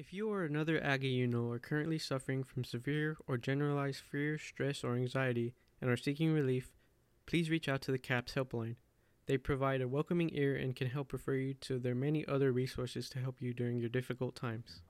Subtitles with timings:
[0.00, 4.38] If you or another Aggie you know are currently suffering from severe or generalized fear,
[4.38, 6.72] stress, or anxiety and are seeking relief,
[7.26, 8.76] please reach out to the CAPS helpline.
[9.26, 13.10] They provide a welcoming ear and can help refer you to their many other resources
[13.10, 14.80] to help you during your difficult times.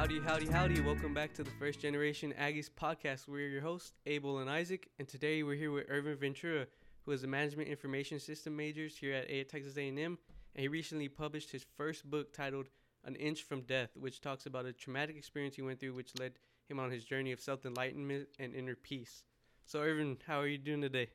[0.00, 0.80] Howdy, howdy, howdy.
[0.80, 3.28] Welcome back to the First Generation Aggies podcast.
[3.28, 6.66] We're your hosts, Abel and Isaac, and today we're here with Irvin Ventura,
[7.04, 10.16] who is a management information system majors here at A- Texas A&M, and
[10.56, 12.70] he recently published his first book titled
[13.04, 16.32] An Inch from Death, which talks about a traumatic experience he went through which led
[16.66, 19.22] him on his journey of self-enlightenment and inner peace.
[19.66, 21.10] So, Irvin, how are you doing today?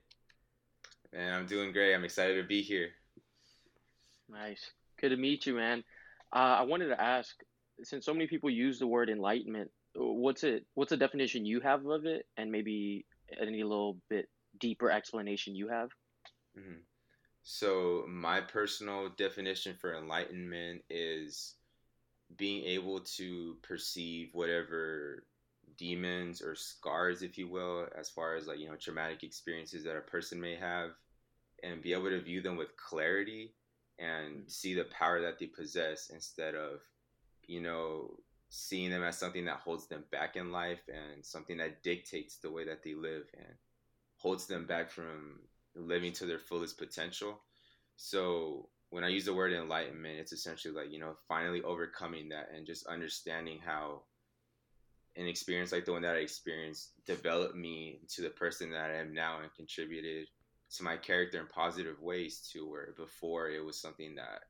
[1.11, 1.95] Man, I'm doing great.
[1.95, 2.89] I'm excited to be here.
[4.29, 4.69] Nice.
[5.01, 5.83] Good to meet you, man.
[6.31, 7.35] Uh, I wanted to ask,
[7.83, 10.65] since so many people use the word enlightenment, what's it?
[10.75, 13.05] What's the definition you have of it, and maybe
[13.39, 14.29] any little bit
[14.59, 15.89] deeper explanation you have?
[16.55, 16.79] hmm
[17.43, 21.55] So, my personal definition for enlightenment is
[22.37, 25.23] being able to perceive whatever
[25.77, 29.97] demons or scars, if you will, as far as like, you know, traumatic experiences that
[29.97, 30.91] a person may have,
[31.63, 33.53] and be able to view them with clarity
[33.99, 36.81] and see the power that they possess instead of,
[37.47, 38.11] you know,
[38.49, 42.51] seeing them as something that holds them back in life and something that dictates the
[42.51, 43.53] way that they live and
[44.17, 45.39] holds them back from
[45.75, 47.39] living to their fullest potential.
[47.97, 52.49] So when I use the word enlightenment, it's essentially like, you know, finally overcoming that
[52.55, 54.03] and just understanding how
[55.17, 58.95] an experience like the one that I experienced developed me to the person that I
[58.95, 60.27] am now and contributed
[60.75, 64.43] to my character in positive ways to where before it was something that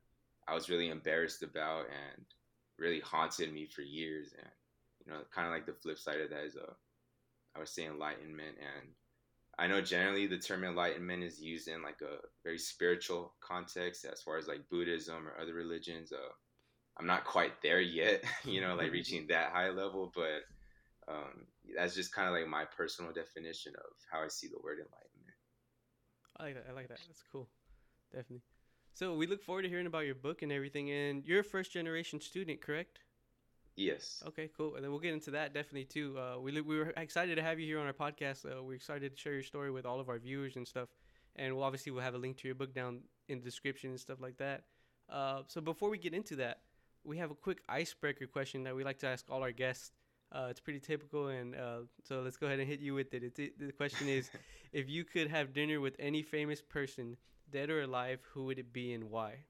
[0.48, 2.24] I was really embarrassed about and
[2.78, 4.34] really haunted me for years.
[4.36, 4.50] And,
[5.04, 6.72] you know, kind of like the flip side of that is, uh,
[7.54, 8.56] I would say enlightenment.
[8.58, 8.90] And
[9.58, 14.20] I know generally the term enlightenment is used in like a very spiritual context as
[14.20, 16.12] far as like Buddhism or other religions.
[16.12, 16.32] Uh,
[16.98, 20.42] I'm not quite there yet, you know, like reaching that high level, but
[21.08, 24.78] um, that's just kind of like my personal definition of how I see the word
[24.78, 25.36] enlightenment.
[26.38, 26.64] I like that.
[26.68, 26.98] I like that.
[27.06, 27.48] That's cool.
[28.12, 28.42] Definitely.
[28.96, 30.90] So we look forward to hearing about your book and everything.
[30.90, 33.00] And you're a first generation student, correct?
[33.76, 34.22] Yes.
[34.26, 34.74] Okay, cool.
[34.74, 36.18] And then we'll get into that definitely too.
[36.18, 38.46] Uh, we we were excited to have you here on our podcast.
[38.46, 40.88] Uh, we're excited to share your story with all of our viewers and stuff.
[41.36, 44.00] And we'll obviously we'll have a link to your book down in the description and
[44.00, 44.62] stuff like that.
[45.10, 46.60] Uh, so before we get into that,
[47.04, 49.92] we have a quick icebreaker question that we like to ask all our guests.
[50.32, 53.22] Uh, it's pretty typical, and uh, so let's go ahead and hit you with it.
[53.22, 54.30] It's, it the question is,
[54.72, 57.18] if you could have dinner with any famous person,
[57.50, 59.44] dead or alive, who would it be and why?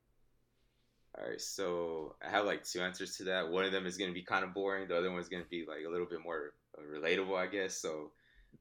[1.19, 3.49] All right, so I have like two answers to that.
[3.49, 4.87] One of them is going to be kind of boring.
[4.87, 7.47] The other one is going to be like a little bit more uh, relatable, I
[7.47, 7.75] guess.
[7.75, 8.13] So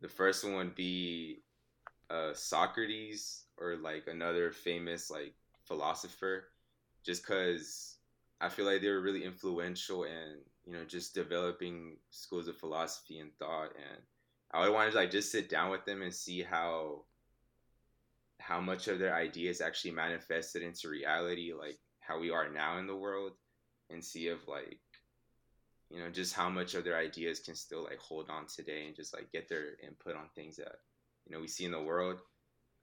[0.02, 1.42] the first one would be
[2.10, 5.34] uh, Socrates or like another famous like
[5.66, 6.46] philosopher,
[7.04, 7.98] just because
[8.40, 13.20] I feel like they were really influential and you know just developing schools of philosophy
[13.20, 13.72] and thought.
[13.76, 14.02] And
[14.54, 17.04] I would want to like just sit down with them and see how
[18.40, 22.88] how much of their ideas actually manifested into reality, like how we are now in
[22.88, 23.34] the world
[23.90, 24.80] and see if like
[25.90, 28.96] you know just how much of their ideas can still like hold on today and
[28.96, 30.76] just like get their input on things that
[31.26, 32.18] you know we see in the world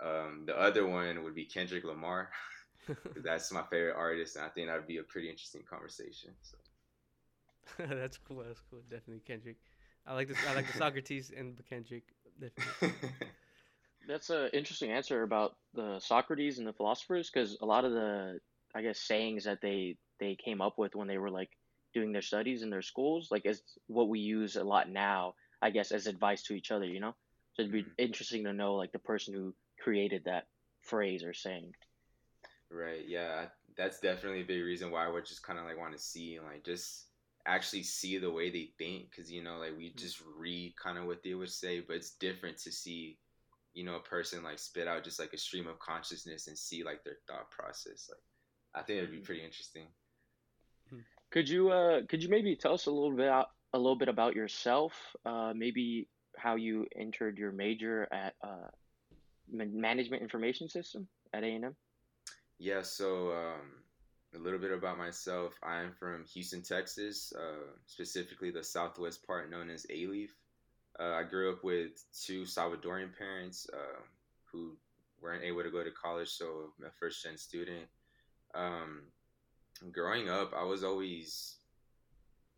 [0.04, 2.30] um, the other one would be kendrick Lamar.
[3.24, 6.56] that's my favorite artist and i think that would be a pretty interesting conversation so
[7.78, 8.42] that's cool.
[8.46, 8.80] That's cool.
[8.90, 9.56] Definitely Kendrick.
[10.06, 10.38] I like this.
[10.48, 12.04] I like the Socrates and the Kendrick.
[12.40, 12.98] Definitely.
[14.06, 18.40] That's an interesting answer about the Socrates and the philosophers, because a lot of the,
[18.74, 21.50] I guess, sayings that they they came up with when they were like
[21.94, 25.70] doing their studies in their schools, like is what we use a lot now, I
[25.70, 26.86] guess, as advice to each other.
[26.86, 27.14] You know,
[27.54, 27.94] so it'd be Mhm.
[27.98, 30.46] interesting to know like the person who created that
[30.82, 31.72] phrase or saying.
[32.70, 33.06] Right.
[33.06, 33.48] Yeah.
[33.76, 36.36] That's definitely a big reason why I would just kind of like want to see
[36.36, 37.08] and like just
[37.46, 41.06] actually see the way they think because you know like we just read kind of
[41.06, 43.18] what they would say but it's different to see
[43.74, 46.84] you know a person like spit out just like a stream of consciousness and see
[46.84, 48.20] like their thought process like
[48.74, 49.86] i think it'd be pretty interesting
[51.30, 54.08] Could you uh could you maybe tell us a little bit out, a little bit
[54.08, 54.92] about yourself?
[55.24, 58.68] Uh, maybe how you entered your major at uh,
[59.50, 61.76] management information system at A and M.
[62.58, 63.66] yeah so um
[64.34, 69.68] a little bit about myself i'm from houston texas uh, specifically the southwest part known
[69.70, 70.30] as Alief.
[71.00, 74.00] Uh, i grew up with two salvadorian parents uh,
[74.50, 74.76] who
[75.20, 77.86] weren't able to go to college so I'm a first gen student
[78.54, 79.02] um,
[79.92, 81.56] growing up i was always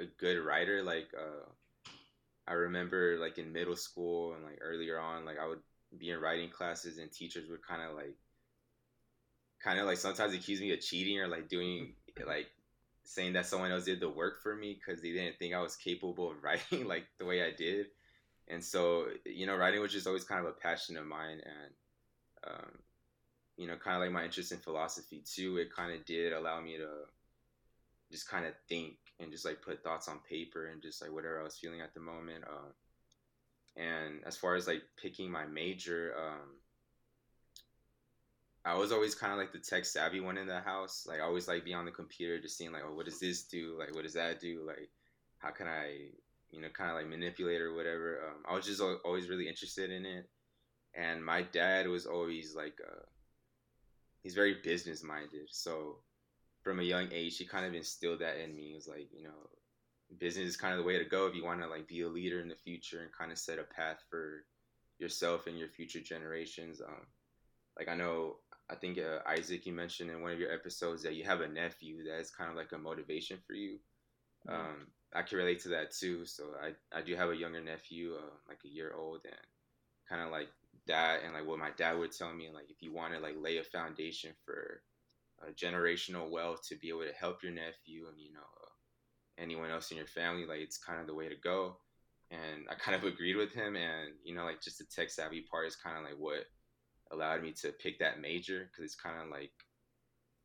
[0.00, 1.50] a good writer like uh,
[2.46, 5.60] I remember like in middle school and like earlier on, like I would
[5.96, 8.16] be in writing classes and teachers would kind of like,
[9.62, 11.94] kind of like sometimes accuse me of cheating or like doing
[12.26, 12.48] like
[13.04, 15.76] saying that someone else did the work for me because they didn't think I was
[15.76, 17.86] capable of writing like the way I did.
[18.48, 21.40] And so, you know, writing was just always kind of a passion of mine.
[21.44, 22.70] And, um,
[23.56, 26.60] you know, kind of like my interest in philosophy too, it kind of did allow
[26.60, 26.88] me to
[28.10, 31.40] just kind of think and just like put thoughts on paper and just like whatever
[31.40, 32.44] I was feeling at the moment.
[32.44, 36.50] Uh, and as far as like picking my major, um,
[38.64, 41.06] I was always kind of like the tech savvy one in the house.
[41.08, 43.44] Like I always like be on the computer, just seeing like, oh, what does this
[43.44, 43.76] do?
[43.78, 44.64] Like, what does that do?
[44.66, 44.90] Like,
[45.38, 46.08] how can I,
[46.54, 48.20] you know, kind of like manipulate or whatever.
[48.28, 50.28] Um, I was just always really interested in it.
[50.94, 53.02] And my dad was always like, uh,
[54.22, 55.48] he's very business minded.
[55.50, 55.96] So
[56.62, 58.72] from a young age, he kind of instilled that in me.
[58.72, 59.50] It was like, you know,
[60.18, 62.08] business is kind of the way to go if you want to like be a
[62.08, 64.44] leader in the future and kind of set a path for
[64.98, 66.80] yourself and your future generations.
[66.80, 67.06] Um,
[67.76, 68.36] like I know
[68.70, 71.48] I think uh, Isaac, you mentioned in one of your episodes that you have a
[71.48, 73.78] nephew that is kind of like a motivation for you.
[74.48, 74.54] Mm-hmm.
[74.54, 76.24] Um, I can relate to that too.
[76.26, 79.34] So I, I do have a younger nephew, uh, like a year old, and
[80.08, 80.48] kind of like
[80.86, 83.36] that, and like what my dad would tell me, like if you want to like
[83.40, 84.82] lay a foundation for
[85.52, 89.90] generational wealth to be able to help your nephew and you know uh, anyone else
[89.90, 91.76] in your family, like it's kind of the way to go.
[92.30, 95.44] And I kind of agreed with him, and you know, like just the tech savvy
[95.50, 96.44] part is kind of like what
[97.12, 99.52] allowed me to pick that major because it's kind of like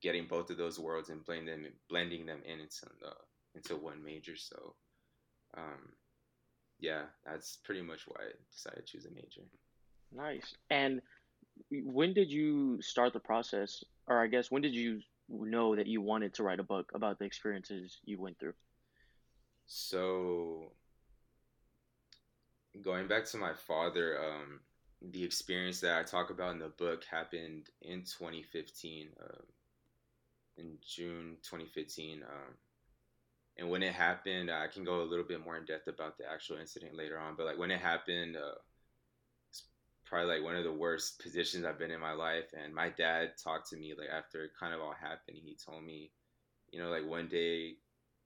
[0.02, 3.12] getting both of those worlds and blending them blending them in into uh,
[3.60, 4.36] into one major.
[4.36, 4.76] So,
[5.58, 5.94] um,
[6.80, 9.42] yeah, that's pretty much why I decided to choose a major.
[10.16, 10.56] Nice.
[10.70, 11.02] And
[11.72, 16.02] when did you start the process, or I guess when did you know that you
[16.02, 18.54] wanted to write a book about the experiences you went through?
[19.68, 20.72] So,
[22.82, 24.60] going back to my father, um,
[25.12, 29.42] the experience that I talk about in the book happened in 2015, uh,
[30.58, 32.24] in June 2015.
[32.24, 32.54] Um,
[33.60, 36.24] and when it happened, I can go a little bit more in depth about the
[36.32, 37.36] actual incident later on.
[37.36, 38.56] But like when it happened, uh,
[39.50, 39.64] it's
[40.06, 42.54] probably like one of the worst positions I've been in my life.
[42.54, 45.38] And my dad talked to me like after it kind of all happened.
[45.44, 46.12] He told me,
[46.72, 47.76] you know, like one day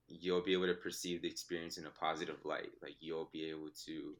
[0.06, 2.70] you'll be able to perceive the experience in a positive light.
[2.80, 4.14] Like you'll be able to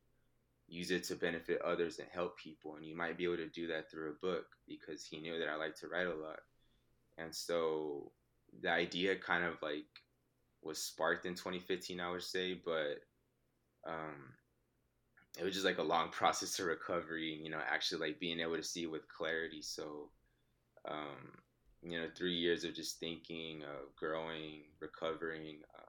[0.67, 2.75] use it to benefit others and help people.
[2.75, 5.49] And you might be able to do that through a book because he knew that
[5.49, 6.41] I like to write a lot.
[7.19, 8.11] And so
[8.63, 9.87] the idea kind of like
[10.65, 13.03] was sparked in 2015, I would say, but
[13.87, 14.33] um,
[15.39, 18.57] it was just like a long process to recovery, you know, actually like being able
[18.57, 19.63] to see with clarity.
[19.63, 20.11] So,
[20.89, 21.39] um,
[21.83, 25.85] you know, three years of just thinking, of growing, recovering, uh,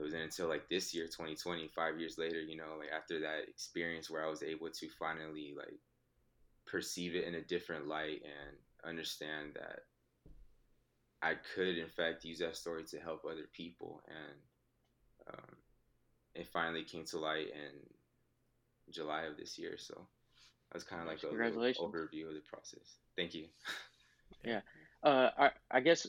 [0.00, 3.48] it wasn't until like this year 2020 five years later you know like after that
[3.48, 5.78] experience where i was able to finally like
[6.66, 9.80] perceive it in a different light and understand that
[11.22, 15.56] i could in fact use that story to help other people and um,
[16.34, 20.06] it finally came to light in july of this year so
[20.70, 22.96] that was kind of like a overview of the process.
[23.16, 23.46] Thank you.
[24.44, 24.60] Yeah.
[25.02, 26.06] Uh, I, I guess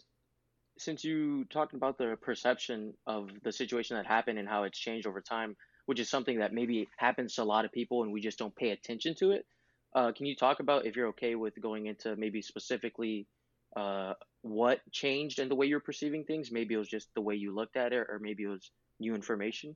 [0.78, 5.06] since you talked about the perception of the situation that happened and how it's changed
[5.06, 5.58] over time,
[5.88, 8.56] which is something that maybe happens to a lot of people and we just don't
[8.56, 9.46] pay attention to it.
[9.94, 13.28] Uh, can you talk about if you're okay with going into maybe specifically
[13.76, 16.52] uh, what changed in the way you're perceiving things?
[16.52, 19.16] Maybe it was just the way you looked at it, or maybe it was new
[19.16, 19.76] information.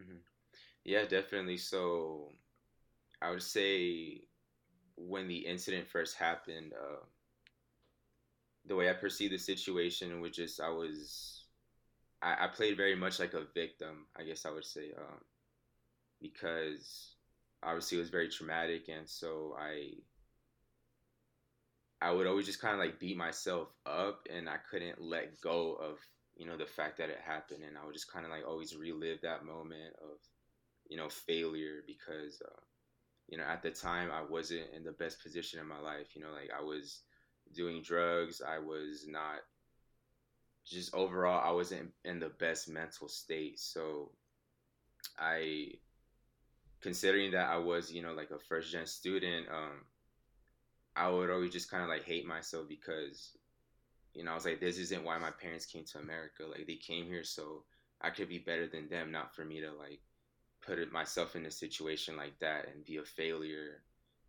[0.00, 0.18] Mm-hmm.
[0.84, 1.58] Yeah, definitely.
[1.58, 2.32] So
[3.20, 4.22] I would say
[4.96, 7.04] when the incident first happened, uh,
[8.66, 11.44] the way I perceived the situation was just I was
[12.22, 15.20] I, I played very much like a victim, I guess I would say, um,
[16.20, 17.16] because
[17.62, 19.92] obviously it was very traumatic, and so I
[22.02, 25.74] I would always just kind of like beat myself up, and I couldn't let go
[25.74, 25.98] of
[26.36, 28.76] you know the fact that it happened, and I would just kind of like always
[28.76, 30.18] relive that moment of
[30.88, 32.60] you know failure because uh,
[33.28, 36.14] you know at the time I wasn't in the best position in my life.
[36.14, 37.02] You know, like I was
[37.54, 38.40] doing drugs.
[38.46, 39.40] I was not
[40.66, 43.58] just overall I wasn't in the best mental state.
[43.58, 44.12] So
[45.18, 45.72] I
[46.80, 49.84] considering that I was, you know, like a first gen student, um,
[50.96, 53.36] I would always just kind of like hate myself because,
[54.14, 56.44] you know, I was like, this isn't why my parents came to America.
[56.46, 57.64] Like they came here so
[58.00, 60.00] I could be better than them, not for me to like
[60.66, 63.82] put myself in a situation like that and be a failure,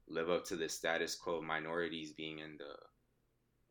[0.08, 2.75] live up to the status quo of minorities being in the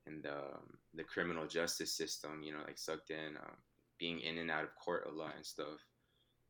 [0.07, 3.57] and um, the criminal justice system, you know, like sucked in, um,
[3.99, 5.79] being in and out of court a lot and stuff.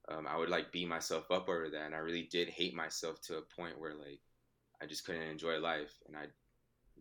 [0.09, 3.21] um, I would like beat myself up over that, and I really did hate myself
[3.23, 4.21] to a point where like
[4.83, 6.27] I just couldn't enjoy life, and I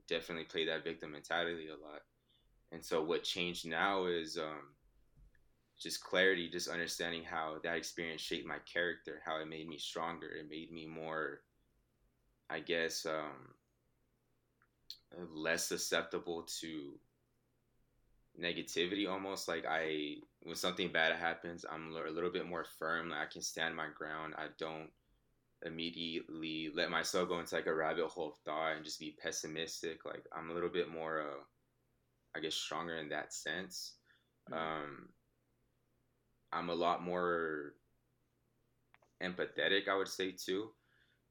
[0.08, 2.02] definitely played that victim mentality a lot.
[2.72, 4.76] And so what changed now is um,
[5.80, 10.28] just clarity, just understanding how that experience shaped my character, how it made me stronger,
[10.28, 11.42] it made me more,
[12.50, 13.56] I guess, um,
[15.34, 16.94] less susceptible to
[18.40, 23.20] negativity almost like i when something bad happens i'm a little bit more firm like
[23.20, 24.90] i can stand my ground i don't
[25.66, 30.06] immediately let myself go into like a rabbit hole of thought and just be pessimistic
[30.06, 31.44] like i'm a little bit more uh
[32.36, 33.96] i guess stronger in that sense
[34.50, 34.58] mm-hmm.
[34.58, 35.10] um
[36.54, 37.74] i'm a lot more
[39.22, 40.70] empathetic i would say too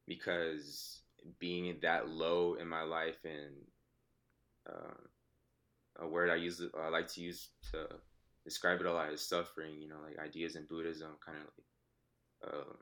[0.06, 1.00] because
[1.38, 3.54] being that low in my life and
[4.68, 7.86] uh, a word I use I like to use to
[8.44, 9.80] describe it a lot is suffering.
[9.80, 12.76] You know, like ideas in Buddhism kind of like um,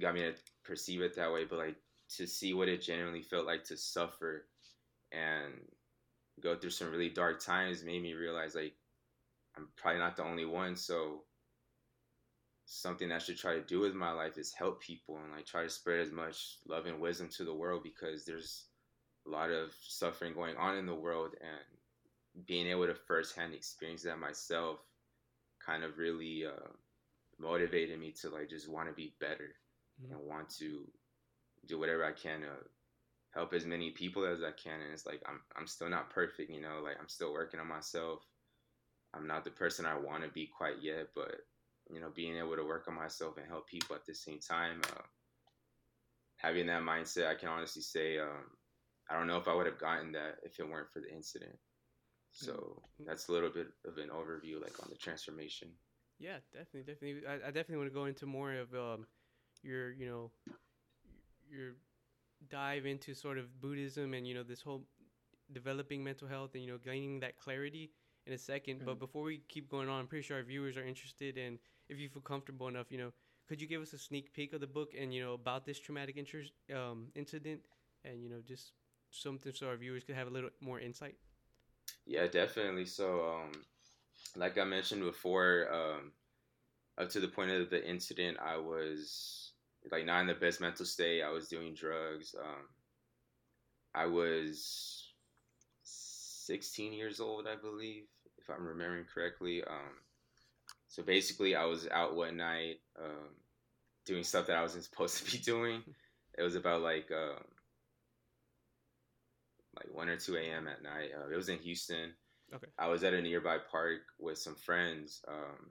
[0.00, 0.34] got me to
[0.64, 1.76] perceive it that way, but like
[2.16, 4.46] to see what it genuinely felt like to suffer
[5.12, 5.52] and
[6.40, 8.74] go through some really dark times made me realize like
[9.56, 10.76] I'm probably not the only one.
[10.76, 11.22] So
[12.66, 15.62] something I should try to do with my life is help people and like try
[15.62, 18.64] to spread as much love and wisdom to the world because there's
[19.26, 24.02] a lot of suffering going on in the world and being able to firsthand experience
[24.02, 24.80] that myself
[25.64, 26.68] kind of really uh,
[27.38, 29.54] motivated me to like just want to be better
[30.02, 30.12] mm-hmm.
[30.12, 30.86] and want to
[31.66, 32.52] do whatever I can to
[33.34, 34.80] help as many people as I can.
[34.80, 37.68] And it's like I'm I'm still not perfect, you know, like I'm still working on
[37.68, 38.20] myself.
[39.14, 41.34] I'm not the person I want to be quite yet, but
[41.90, 44.80] you know, being able to work on myself and help people at the same time,
[44.96, 45.02] uh,
[46.36, 48.50] having that mindset, I can honestly say um,
[49.10, 51.56] I don't know if I would have gotten that if it weren't for the incident.
[52.32, 53.04] So mm-hmm.
[53.06, 55.68] that's a little bit of an overview, like on the transformation.
[56.18, 57.26] Yeah, definitely, definitely.
[57.26, 59.06] I, I definitely want to go into more of um,
[59.62, 60.30] your, you know,
[61.50, 61.74] your
[62.50, 64.84] dive into sort of Buddhism and you know this whole
[65.52, 67.90] developing mental health and you know gaining that clarity
[68.26, 68.84] in a 2nd mm-hmm.
[68.84, 71.58] But before we keep going on, I'm pretty sure our viewers are interested, and
[71.88, 73.12] if you feel comfortable enough, you know,
[73.48, 75.78] could you give us a sneak peek of the book and you know about this
[75.78, 77.60] traumatic interest, um, incident,
[78.04, 78.72] and you know just
[79.10, 81.14] something so our viewers could have a little more insight?
[82.04, 82.86] Yeah, definitely.
[82.86, 83.52] So, um,
[84.36, 86.12] like I mentioned before, um,
[86.98, 89.45] up to the point of the incident, I was
[89.90, 91.22] like not in the best mental state.
[91.22, 92.34] I was doing drugs.
[92.38, 92.66] Um,
[93.94, 95.12] I was
[95.84, 98.04] 16 years old, I believe,
[98.38, 99.62] if I'm remembering correctly.
[99.64, 100.00] Um,
[100.88, 103.34] so basically, I was out one night um,
[104.04, 105.82] doing stuff that I wasn't supposed to be doing.
[106.38, 107.42] It was about like um,
[109.76, 110.68] like 1 or 2 a.m.
[110.68, 111.10] at night.
[111.16, 112.12] Uh, it was in Houston.
[112.54, 112.68] Okay.
[112.78, 115.70] I was at a nearby park with some friends, um,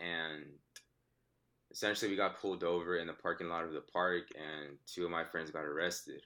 [0.00, 0.44] and
[1.78, 5.12] essentially we got pulled over in the parking lot of the park, and two of
[5.12, 6.22] my friends got arrested.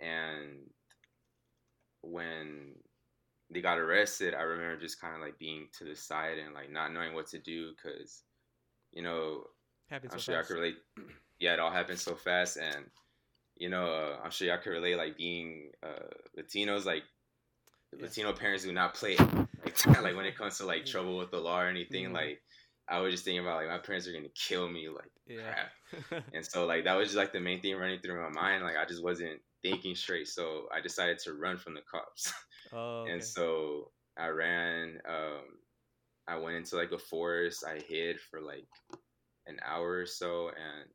[0.00, 0.68] And
[2.02, 2.74] when
[3.50, 6.72] they got arrested, I remember just kind of like being to the side and like
[6.72, 8.22] not knowing what to do because,
[8.90, 9.44] you know,
[9.88, 10.50] Happens I'm so sure fast.
[10.50, 10.76] I could relate.
[11.38, 12.84] Yeah, it all happened so fast, and
[13.56, 17.04] you know, uh, I'm sure y'all could relate, like being uh, Latinos, like
[17.96, 18.02] yeah.
[18.02, 21.38] Latino parents do not play like, like when it comes to like trouble with the
[21.38, 22.06] law or anything.
[22.06, 22.14] Mm-hmm.
[22.14, 22.42] Like
[22.90, 25.68] I was just thinking about like my parents are gonna kill me, like yeah.
[26.10, 26.24] crap.
[26.34, 28.64] and so like that was just like the main thing running through my mind.
[28.64, 32.32] Like I just wasn't thinking straight, so I decided to run from the cops.
[32.72, 33.12] Oh, okay.
[33.12, 34.98] and so I ran.
[35.08, 35.42] Um,
[36.28, 37.64] I went into like a forest.
[37.66, 38.66] I hid for like
[39.46, 40.88] an hour or so, and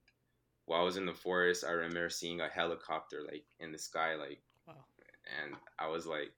[0.65, 4.15] while I was in the forest, I remember seeing a helicopter like in the sky,
[4.15, 4.85] like, wow.
[5.43, 6.31] and I was like,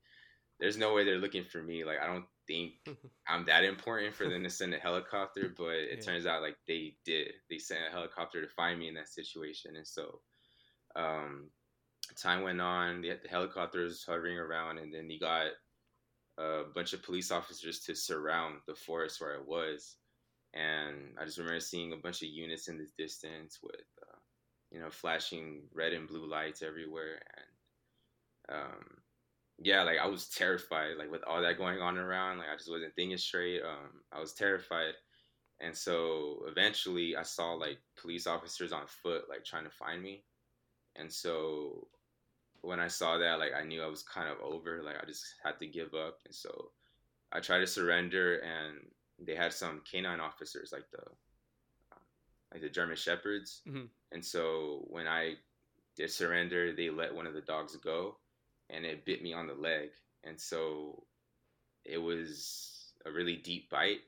[0.60, 1.84] "There's no way they're looking for me.
[1.84, 2.74] Like, I don't think
[3.28, 6.02] I'm that important for them to send a helicopter." But it yeah.
[6.02, 7.34] turns out like they did.
[7.50, 10.22] They sent a helicopter to find me in that situation, and so
[10.96, 11.50] um,
[12.16, 13.02] time went on.
[13.02, 15.48] The, the helicopter was hovering around, and then he got
[16.40, 19.98] a bunch of police officers to surround the forest where I was.
[20.54, 23.82] And I just remember seeing a bunch of units in the distance with
[24.72, 27.22] you know, flashing red and blue lights everywhere.
[28.50, 28.97] And um,
[29.60, 32.70] yeah, like I was terrified, like with all that going on around, like I just
[32.70, 33.62] wasn't thinking straight.
[33.64, 34.94] Um, I was terrified.
[35.60, 40.24] And so eventually I saw like police officers on foot, like trying to find me.
[40.96, 41.88] And so
[42.62, 45.26] when I saw that, like I knew I was kind of over, like I just
[45.44, 46.20] had to give up.
[46.26, 46.72] And so
[47.32, 48.78] I tried to surrender and
[49.20, 51.04] they had some canine officers, like the
[52.54, 53.62] like the German Shepherds.
[53.68, 53.86] Mm-hmm.
[54.12, 55.34] And so when I
[55.96, 58.18] did surrender, they let one of the dogs go,
[58.70, 59.90] and it bit me on the leg.
[60.24, 61.04] And so
[61.86, 64.02] it was a really deep bite,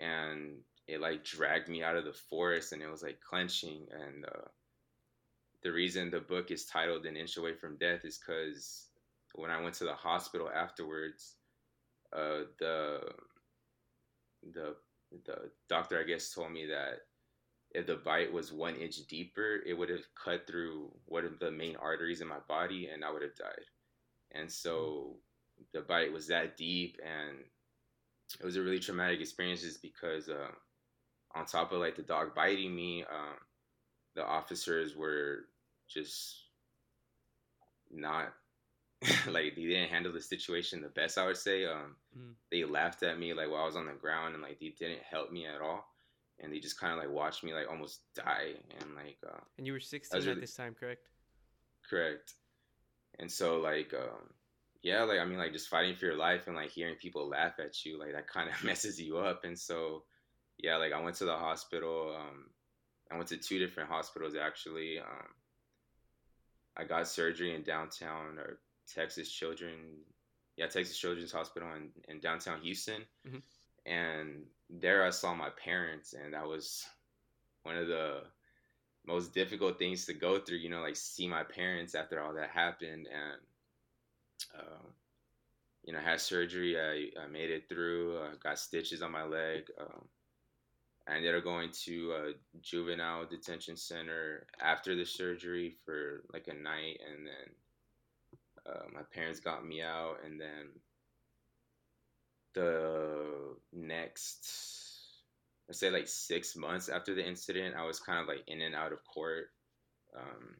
[0.00, 0.58] and
[0.88, 4.48] it like dragged me out of the forest and it was like clenching and uh,
[5.62, 8.88] the reason the book is titled an inch away from death is because
[9.34, 11.36] when i went to the hospital afterwards
[12.14, 13.00] uh, the
[14.52, 14.74] the
[15.24, 17.00] the doctor i guess told me that
[17.70, 21.50] if the bite was one inch deeper it would have cut through one of the
[21.50, 23.64] main arteries in my body and i would have died
[24.32, 25.16] and so
[25.72, 27.38] the bite was that deep and
[28.40, 30.50] it was a really traumatic experience just because uh,
[31.34, 33.36] on top of like the dog biting me, um,
[34.14, 35.46] the officers were
[35.88, 36.44] just
[37.90, 38.32] not
[39.26, 41.18] like they didn't handle the situation the best.
[41.18, 41.66] I would say.
[41.66, 42.32] Um, mm.
[42.50, 45.02] They laughed at me like while I was on the ground and like they didn't
[45.08, 45.84] help me at all.
[46.40, 49.18] And they just kind of like watched me like almost die and like.
[49.26, 51.08] Uh, and you were 16 really, at this time, correct?
[51.88, 52.34] Correct.
[53.22, 54.34] And so like um,
[54.82, 57.60] yeah, like I mean, like just fighting for your life and like hearing people laugh
[57.60, 59.44] at you, like that kind of messes you up.
[59.44, 60.02] And so,
[60.58, 62.16] yeah, like I went to the hospital.
[62.18, 62.50] Um,
[63.10, 64.98] I went to two different hospitals actually.
[64.98, 65.28] Um,
[66.76, 68.58] I got surgery in downtown or
[68.92, 69.74] Texas Children,
[70.56, 73.02] yeah, Texas Children's Hospital in, in downtown Houston.
[73.26, 73.38] Mm-hmm.
[73.86, 76.84] And there I saw my parents, and that was
[77.62, 78.22] one of the
[79.06, 82.50] most difficult things to go through, you know, like see my parents after all that
[82.50, 83.06] happened.
[83.06, 83.40] And
[84.58, 84.88] uh,
[85.84, 86.78] you know, had surgery.
[86.78, 88.18] I, I made it through.
[88.18, 89.64] Uh, got stitches on my leg.
[89.80, 90.04] Um,
[91.08, 96.54] I ended up going to a juvenile detention center after the surgery for like a
[96.54, 100.68] night, and then uh, my parents got me out, and then
[102.54, 104.91] the next,
[105.70, 108.74] I say like six months after the incident, I was kind of like in and
[108.74, 109.46] out of court
[110.16, 110.56] um,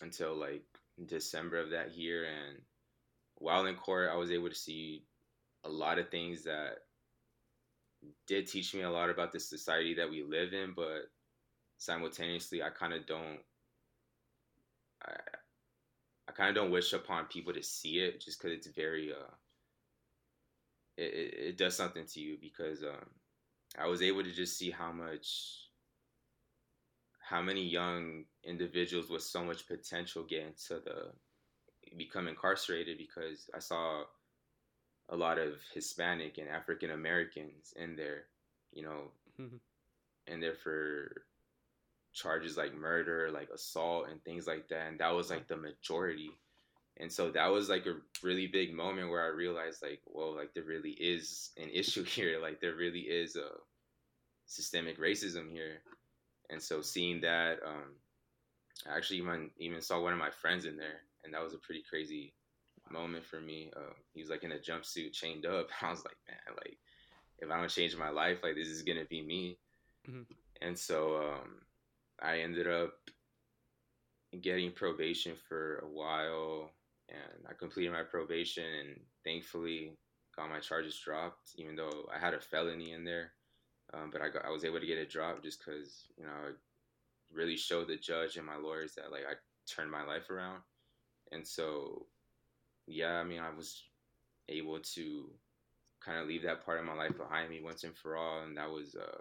[0.00, 0.64] until like
[1.06, 2.58] December of that year, and
[3.36, 5.04] while in court, I was able to see
[5.64, 6.78] a lot of things that
[8.26, 11.10] did teach me a lot about the society that we live in, but
[11.78, 13.40] simultaneously, I kind of don't.
[15.04, 15.14] I,
[16.28, 19.32] I kind of don't wish upon people to see it just because it's very uh
[20.96, 23.06] it, it, it, does something to you because um
[23.76, 25.68] I was able to just see how much
[27.20, 31.12] how many young individuals with so much potential get into the
[31.96, 34.04] become incarcerated because I saw
[35.10, 38.24] a lot of Hispanic and African Americans in there,
[38.72, 39.56] you know, mm-hmm.
[40.26, 41.22] in there for
[42.12, 44.88] charges like murder, like assault, and things like that.
[44.88, 46.30] And that was like the majority.
[47.00, 50.52] And so that was like a really big moment where I realized, like, whoa, like
[50.54, 52.40] there really is an issue here.
[52.40, 53.48] Like there really is a
[54.46, 55.82] systemic racism here
[56.50, 57.94] and so seeing that, um,
[58.88, 61.58] I actually even even saw one of my friends in there, and that was a
[61.58, 62.32] pretty crazy
[62.90, 63.70] moment for me.
[63.76, 65.68] Uh, he was like in a jumpsuit, chained up.
[65.82, 66.78] I was like, man, like
[67.38, 69.58] if I don't change my life, like this is gonna be me.
[70.08, 70.22] Mm-hmm.
[70.62, 71.60] And so um,
[72.20, 72.94] I ended up
[74.40, 76.70] getting probation for a while,
[77.08, 79.96] and I completed my probation, and thankfully
[80.36, 83.32] got my charges dropped, even though I had a felony in there.
[83.94, 86.30] Um, but I got, I was able to get it dropped just because you know
[86.30, 86.50] I
[87.32, 89.34] really showed the judge and my lawyers that like I
[89.66, 90.60] turned my life around,
[91.32, 92.06] and so
[92.86, 93.82] yeah, I mean I was
[94.48, 95.30] able to
[96.04, 98.56] kind of leave that part of my life behind me once and for all, and
[98.56, 99.20] that was uh,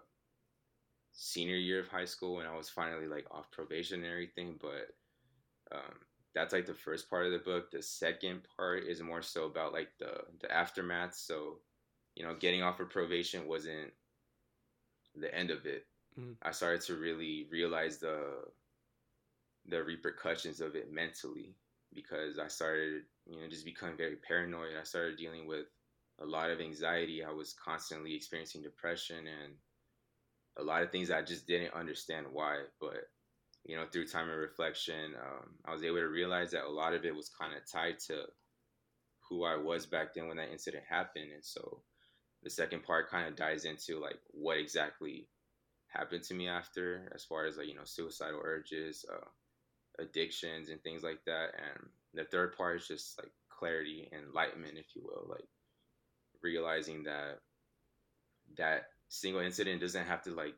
[1.13, 4.59] senior year of high school when I was finally like off probation and everything.
[4.61, 4.89] But
[5.75, 5.95] um,
[6.37, 7.71] that's like the first part of the book.
[7.71, 11.15] The second part is more so about like the the aftermath.
[11.15, 11.57] So
[12.15, 13.91] you know, getting off of probation wasn't
[15.15, 15.87] the end of it,
[16.19, 16.33] mm-hmm.
[16.41, 18.21] I started to really realize the
[19.67, 21.55] the repercussions of it mentally
[21.93, 24.75] because I started, you know, just becoming very paranoid.
[24.79, 25.65] I started dealing with
[26.21, 27.23] a lot of anxiety.
[27.23, 29.53] I was constantly experiencing depression and
[30.57, 32.63] a lot of things I just didn't understand why.
[32.79, 33.09] But
[33.67, 36.93] you know, through time and reflection, um, I was able to realize that a lot
[36.93, 38.23] of it was kind of tied to
[39.29, 41.83] who I was back then when that incident happened, and so
[42.43, 45.27] the second part kind of dives into like what exactly
[45.87, 49.27] happened to me after as far as like you know suicidal urges uh,
[50.01, 51.49] addictions and things like that.
[51.55, 55.47] And the third part is just like clarity enlightenment if you will like
[56.41, 57.39] realizing that
[58.57, 60.55] that single incident doesn't have to like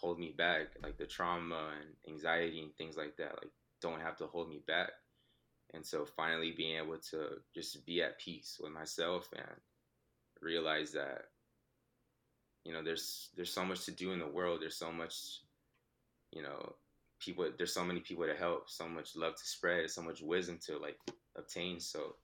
[0.00, 4.16] hold me back like the trauma and anxiety and things like that like don't have
[4.16, 4.90] to hold me back.
[5.74, 9.60] And so finally being able to just be at peace with myself and
[10.40, 11.26] realize that
[12.64, 14.60] you know there's there's so much to do in the world.
[14.60, 15.40] There's so much
[16.32, 16.74] you know
[17.20, 20.58] people there's so many people to help so much love to spread so much wisdom
[20.66, 20.98] to like
[21.36, 21.80] obtain.
[21.80, 22.16] So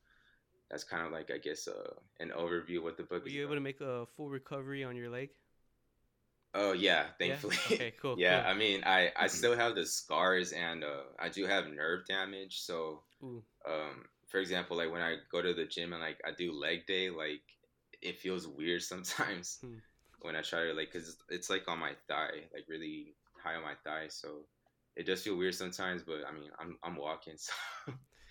[0.72, 3.42] that's kind of like i guess uh, an overview of what the book were you
[3.42, 5.28] able to make a full recovery on your leg
[6.54, 7.56] Oh yeah, thankfully.
[7.56, 7.66] Yeah?
[7.66, 8.16] Okay, cool.
[8.16, 8.46] yeah, cool.
[8.46, 12.60] I mean, I I still have the scars and uh, I do have nerve damage.
[12.60, 13.44] So, Ooh.
[13.68, 16.86] um, for example, like when I go to the gym and like I do leg
[16.86, 17.42] day, like
[18.02, 19.78] it feels weird sometimes Hmm.
[20.20, 23.62] when I try to like, cause it's like on my thigh, like really high on
[23.62, 24.08] my thigh.
[24.08, 24.46] So
[24.96, 27.52] it does feel weird sometimes, but I mean, I'm I'm walking, so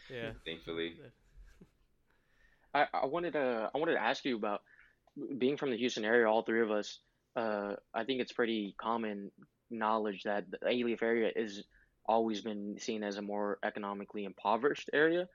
[0.09, 0.33] Yeah.
[0.45, 1.01] thankfully.
[2.73, 4.61] I, I wanted to I wanted to ask you about
[5.37, 6.29] being from the Houston area.
[6.29, 6.99] All three of us,
[7.35, 9.31] uh, I think it's pretty common
[9.69, 11.63] knowledge that the Alief area is
[12.05, 15.27] always been seen as a more economically impoverished area,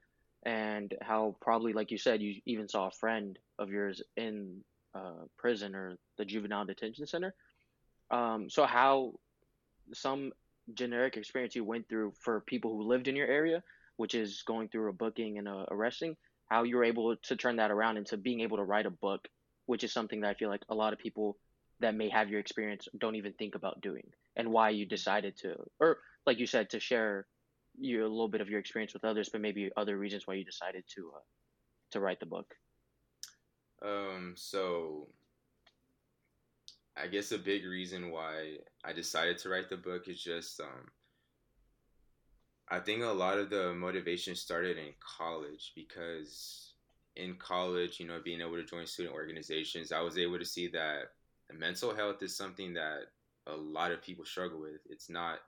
[0.45, 4.63] and how probably like you said, you even saw a friend of yours in
[4.95, 7.35] uh, prison or the juvenile detention center.
[8.11, 9.15] Um, so how
[9.95, 10.33] some
[10.75, 13.63] generic experience you went through for people who lived in your area,
[13.97, 16.17] which is going through a booking and a arresting,
[16.51, 19.29] how you were able to turn that around into being able to write a book,
[19.67, 21.37] which is something that I feel like a lot of people
[21.81, 25.55] that may have your experience don't even think about doing, and why you decided to,
[25.81, 27.27] or like you said, to share
[27.79, 30.45] your a little bit of your experience with others, but maybe other reasons why you
[30.45, 31.21] decided to uh,
[31.93, 32.55] to write the book.
[33.85, 35.09] Um, so
[36.97, 40.91] I guess a big reason why I decided to write the book is just um
[42.69, 46.73] I think a lot of the motivation started in college because
[47.15, 50.67] in college, you know, being able to join student organizations, I was able to see
[50.69, 51.13] that
[51.55, 53.03] mental health is something that
[53.47, 54.81] a lot of people struggle with.
[54.89, 55.39] It's not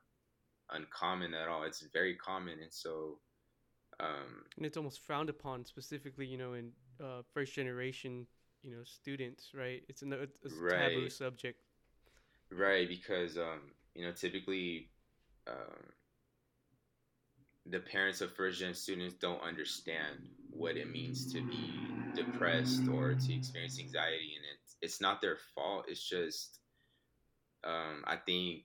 [0.71, 1.65] uncommon at all.
[1.65, 3.19] It's very common and so
[4.01, 6.71] um and it's almost frowned upon specifically you know in
[7.03, 8.27] uh, first generation
[8.63, 11.59] you know students right it's a, it's a taboo subject
[12.51, 14.89] Right, because um, you know, typically
[15.47, 15.93] um,
[17.71, 20.17] the parents of first gen students don't understand
[20.51, 21.73] what it means to be
[22.15, 25.87] depressed or to experience anxiety, and it's it's not their fault.
[25.89, 26.61] It's just
[27.65, 28.65] um, I think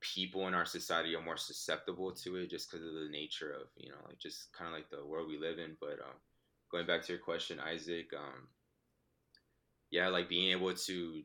[0.00, 3.68] people in our society are more susceptible to it just because of the nature of
[3.76, 5.76] you know like just kind of like the world we live in.
[5.80, 6.16] But um,
[6.70, 8.48] going back to your question, Isaac, um,
[9.90, 11.22] yeah, like being able to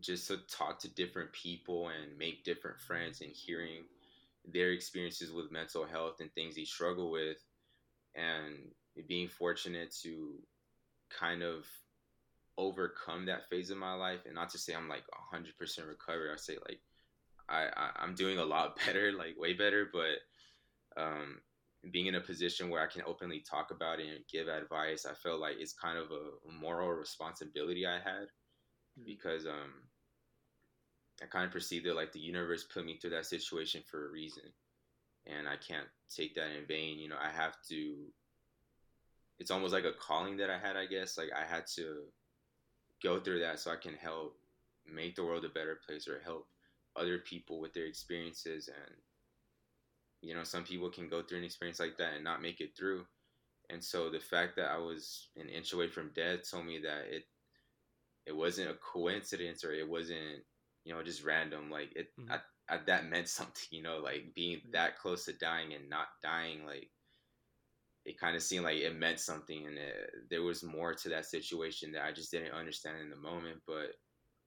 [0.00, 3.84] just to talk to different people and make different friends and hearing
[4.52, 7.38] their experiences with mental health and things they struggle with
[8.14, 8.54] and
[9.06, 10.34] being fortunate to
[11.10, 11.64] kind of
[12.56, 14.20] overcome that phase of my life.
[14.26, 16.80] And not to say i'm like 100% recovered i say like
[17.48, 19.88] I, I i'm doing a lot better like way better.
[19.92, 21.40] But um
[21.92, 25.14] being in a position where i can openly talk about it and give advice i
[25.14, 28.26] felt like it's kind of a moral responsibility i had
[29.04, 29.87] because um
[31.22, 34.10] I kind of perceived it like the universe put me through that situation for a
[34.10, 34.44] reason.
[35.26, 37.96] And I can't take that in vain you know I have to
[39.38, 41.18] it's almost like a calling that I had I guess.
[41.18, 42.04] Like I had to
[43.02, 44.36] go through that so I can help
[44.92, 46.46] make the world a better place or help
[46.96, 48.68] other people with their experiences.
[48.68, 48.94] And
[50.20, 52.76] you know some people can go through an experience like that and not make it
[52.76, 53.04] through.
[53.70, 57.04] And so the fact that I was an inch away from death told me that
[57.10, 57.24] it
[58.26, 60.42] it wasn't a coincidence or it wasn't
[60.88, 62.30] you know just random like it Mhm.
[62.30, 66.08] I, I, that meant something you know like being that close to dying and not
[66.22, 66.92] dying like
[68.04, 71.26] it kind of seemed like it meant something and it, there was more to that
[71.26, 73.96] situation that i just didn't understand in the moment but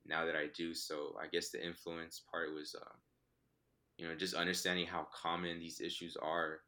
[0.05, 2.99] now that i do so i guess the influence part was um,
[3.97, 6.61] you know just understanding how common these issues are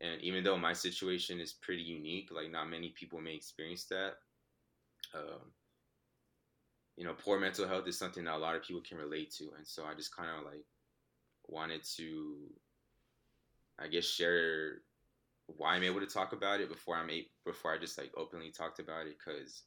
[0.00, 4.14] and even though my situation is pretty unique like not many people may experience that
[5.14, 5.54] um,
[6.96, 9.52] you know, poor mental health is something that a lot of people can relate to,
[9.56, 10.66] and so I just kind of like
[11.48, 12.54] wanted to,
[13.78, 14.82] I guess, share
[15.46, 18.52] why I'm able to talk about it before I'm a- before I just like openly
[18.52, 19.64] talked about it, because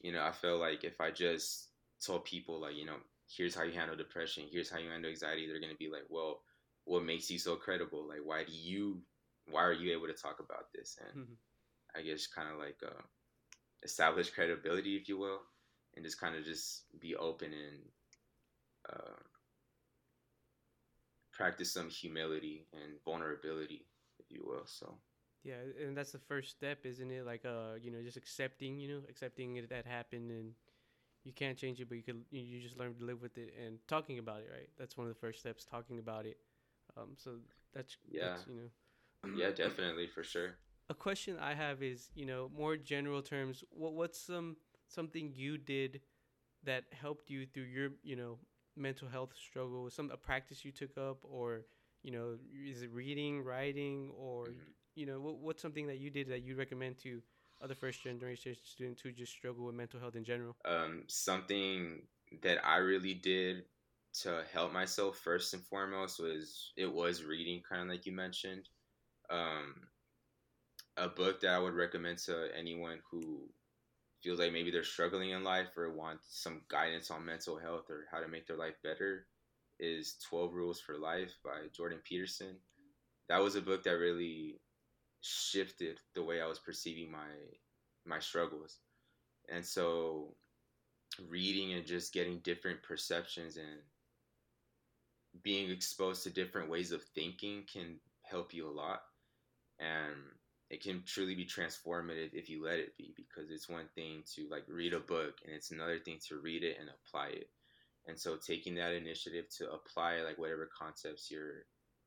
[0.00, 1.72] you know I feel like if I just
[2.04, 5.46] told people like you know here's how you handle depression, here's how you handle anxiety,
[5.48, 6.44] they're gonna be like, well,
[6.84, 8.06] what makes you so credible?
[8.08, 9.06] Like, why do you,
[9.46, 10.98] why are you able to talk about this?
[11.00, 11.38] And Mhm.
[11.96, 13.02] I guess kind of like uh,
[13.82, 15.42] establish credibility, if you will
[15.96, 17.78] and just kind of just be open and
[18.92, 19.14] uh,
[21.32, 23.86] practice some humility and vulnerability,
[24.18, 24.66] if you will.
[24.66, 24.98] So
[25.44, 25.54] yeah
[25.84, 29.00] and that's the first step isn't it like uh you know just accepting you know
[29.08, 30.52] accepting it that happened and
[31.24, 33.54] you can't change it but you could you you just learn to live with it
[33.64, 36.38] and talking about it right that's one of the first steps talking about it
[36.96, 37.32] um so
[37.74, 38.36] that's Yeah.
[38.36, 38.68] that's, you know
[39.36, 40.54] yeah, definitely for sure.
[40.88, 43.64] a question I have is, you know, more general terms.
[43.70, 44.56] What what's some
[44.88, 46.00] something you did
[46.64, 48.38] that helped you through your, you know,
[48.76, 49.90] mental health struggle?
[49.90, 51.66] Some a practice you took up, or
[52.02, 54.74] you know, is it reading, writing, or Mhm.
[54.94, 57.22] you know, what, what's something that you did that you'd recommend to
[57.60, 60.56] other first generation students who just struggle with mental health in general?
[60.64, 62.08] Um, something
[62.42, 63.64] that I really did
[64.22, 68.68] to help myself first and foremost was it was reading, kind of like you mentioned.
[69.30, 69.88] Um,
[70.96, 73.48] a book that I would recommend to anyone who
[74.26, 78.06] feels like maybe they're struggling in life or want some guidance on mental health or
[78.10, 79.24] how to make their life better
[79.78, 82.56] is 12 Rules for Life by Jordan Peterson.
[83.28, 84.58] That was a book that really
[85.20, 87.28] shifted the way I was perceiving my
[88.04, 88.78] my struggles.
[89.48, 90.34] And so
[91.28, 93.80] reading and just getting different perceptions and
[95.44, 99.02] being exposed to different ways of thinking can help you a lot.
[99.78, 100.16] And
[100.70, 104.48] it can truly be transformative if you let it be because it's one thing to
[104.50, 107.50] like read a book and it's another thing to read it and apply it.
[108.06, 111.66] And so taking that initiative to apply like whatever concepts you're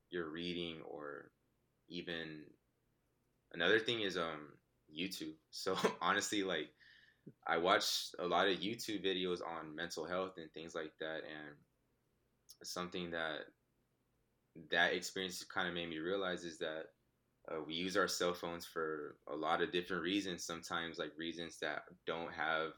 [0.09, 1.31] you're reading or
[1.87, 2.41] even
[3.53, 4.53] another thing is um
[4.93, 5.35] youtube.
[5.51, 6.69] So honestly like
[7.45, 11.55] i watch a lot of youtube videos on mental health and things like that and
[12.63, 13.41] something that
[14.71, 16.85] that experience kind of made me realize is that
[17.49, 20.43] uh, we use our cell phones for a lot of different reasons.
[20.43, 22.71] Sometimes like reasons that don't have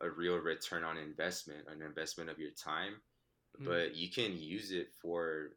[0.00, 2.94] a real return on investment, an investment of your time,
[3.60, 3.68] mm-hmm.
[3.68, 5.50] but you can use it for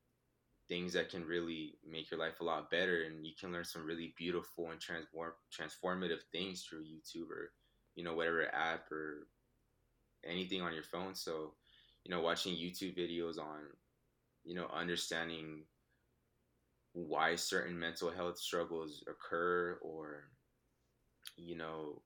[0.67, 3.85] things that can really make your life a lot better, and you can learn some
[3.85, 7.51] really beautiful and transform transformative things through YouTube or
[7.95, 9.27] you know whatever app or
[10.25, 11.15] anything on your phone.
[11.15, 11.53] So
[12.03, 13.59] you know watching YouTube videos on
[14.43, 15.63] you know understanding
[16.97, 20.23] why certain mental health struggles occur or
[21.35, 22.01] you know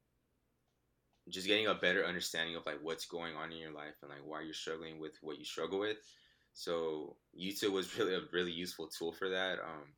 [1.29, 4.19] just getting a better understanding of like what's going on in your life and like
[4.25, 5.97] why you're struggling with what you struggle with.
[6.53, 9.59] So youtube was really a really useful tool for that.
[9.59, 9.93] Um,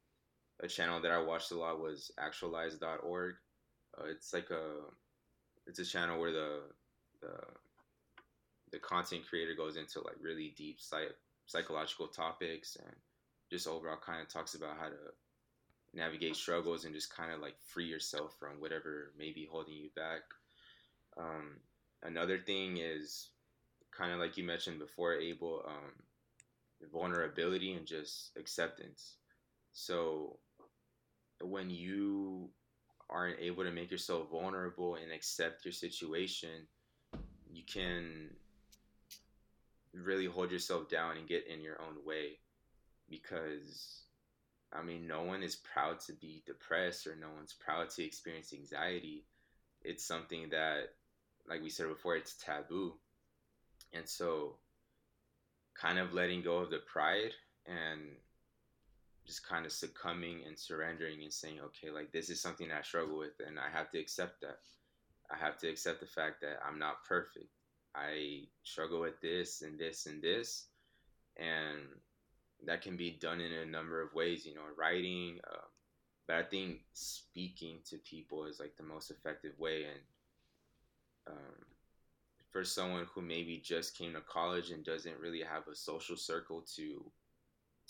[0.61, 3.35] a channel that i watched a lot was actualize.org
[3.99, 4.81] uh, it's like a
[5.65, 6.59] it's a channel where the
[7.21, 7.33] the
[8.71, 12.95] the content creator goes into like really deep psych- psychological topics and
[13.53, 14.95] just overall kind of talks about how to
[15.93, 19.89] navigate struggles and just kind of like free yourself from whatever may be holding you
[19.95, 20.21] back.
[21.17, 21.57] Um,
[22.01, 23.29] another thing is
[23.95, 25.91] kind of like you mentioned before, Abel, um,
[26.91, 29.17] vulnerability and just acceptance.
[29.71, 30.39] So
[31.39, 32.49] when you
[33.07, 36.65] aren't able to make yourself vulnerable and accept your situation,
[37.51, 38.31] you can
[39.93, 42.39] really hold yourself down and get in your own way
[43.09, 44.03] because
[44.73, 48.53] I mean, no one is proud to be depressed or no one's proud to experience
[48.53, 49.25] anxiety.
[49.83, 50.95] It's something that,
[51.47, 52.93] like we said before, it's taboo.
[53.93, 54.55] And so,
[55.75, 57.33] kind of letting go of the pride
[57.67, 58.01] and
[59.25, 63.17] just kind of succumbing and surrendering and saying, okay, like this is something I struggle
[63.17, 64.59] with and I have to accept that.
[65.31, 67.47] I have to accept the fact that I'm not perfect.
[67.95, 70.65] I struggle with this and this and this.
[71.37, 71.79] And
[72.65, 75.39] that can be done in a number of ways, you know, writing.
[75.51, 75.67] Um,
[76.27, 79.83] but I think speaking to people is like the most effective way.
[79.83, 81.65] And um,
[82.51, 86.63] for someone who maybe just came to college and doesn't really have a social circle
[86.75, 87.03] to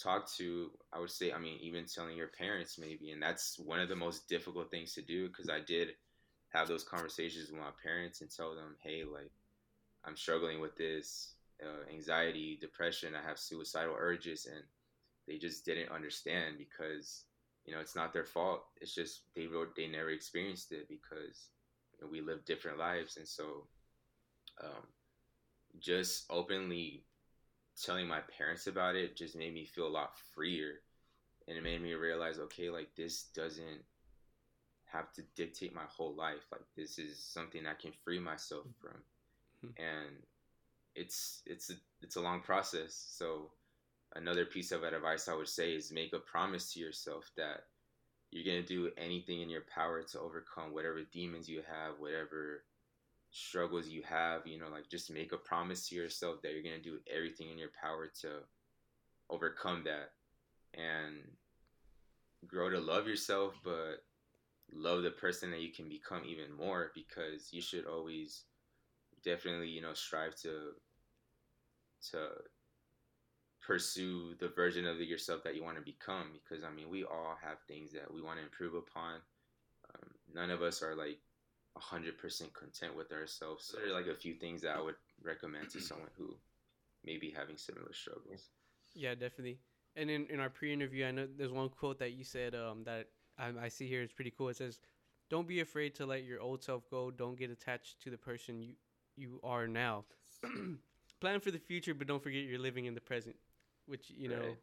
[0.02, 3.12] talk to, I would say, I mean, even telling your parents maybe.
[3.12, 5.90] And that's one of the most difficult things to do because I did
[6.50, 9.32] have those conversations with my parents and tell them, hey, like,
[10.06, 13.14] I'm struggling with this uh, anxiety, depression.
[13.16, 14.64] I have suicidal urges, and
[15.28, 17.24] they just didn't understand because
[17.66, 18.66] you know it's not their fault.
[18.82, 21.50] It's just they wrote they never experienced it because
[21.94, 23.68] you know, we live different lives, and so
[24.64, 24.88] um,
[25.80, 27.04] just openly
[27.82, 30.82] telling my parents about it just made me feel a lot freer,
[31.48, 33.82] and it made me realize, okay, like this doesn't
[34.86, 36.46] have to dictate my whole life.
[36.52, 39.02] Like this is something I can free myself from,
[39.66, 39.84] mm-hmm.
[39.84, 40.16] and
[40.96, 42.94] it's it's a, it's a long process.
[43.18, 43.52] So
[44.16, 47.66] another piece of advice I would say is make a promise to yourself that
[48.32, 52.64] you're to do anything in your power to overcome whatever demons you have, whatever
[53.30, 56.80] struggles you have, you know, like just make a promise to yourself that you're to
[56.82, 58.30] do everything in your power to
[59.30, 60.12] overcome that
[60.74, 61.18] and
[62.48, 64.04] grow to love yourself, but
[64.72, 68.44] love the person that you can become even more because you should always
[69.24, 70.72] definitely you know strive to
[72.12, 72.28] to
[73.66, 77.38] pursue the version of yourself that you want to become because i mean we all
[77.42, 79.16] have things that we want to improve upon.
[79.94, 81.20] Um, none of us are like
[81.78, 83.66] 100% content with ourselves.
[83.66, 86.36] So there are like a few things that i would recommend to someone who
[87.04, 88.50] may be having similar struggles.
[88.96, 89.60] Yeah definitely.
[89.96, 93.08] And in, in our pre-interview i know there's one quote that you said um, that
[93.38, 94.50] I, I see here is pretty cool.
[94.50, 94.80] It says
[95.30, 97.10] don't be afraid to let your old self go.
[97.10, 98.74] Don't get attached to the person you
[99.16, 100.06] you are now.
[101.22, 103.36] plan for the future, but don't forget you're living in the present,
[103.86, 104.58] which you know, Right.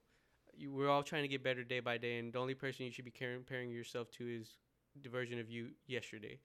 [0.56, 2.92] you, we're all trying to get better day by day, and the only person you
[2.92, 4.58] should be comparing yourself to is
[5.02, 6.38] the version of you yesterday.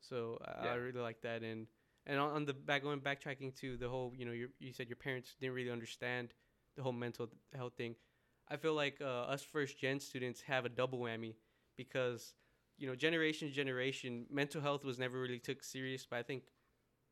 [0.00, 1.66] So I, I really like that, and
[2.06, 4.88] and on, on the back going backtracking to the whole, you know, your, you said
[4.88, 6.34] your parents didn't really understand
[6.76, 7.94] the whole mental health thing.
[8.48, 11.34] I feel like uh, us first gen students have a double whammy
[11.76, 12.34] because
[12.78, 16.44] you know generation to generation mental health was never really took serious but i think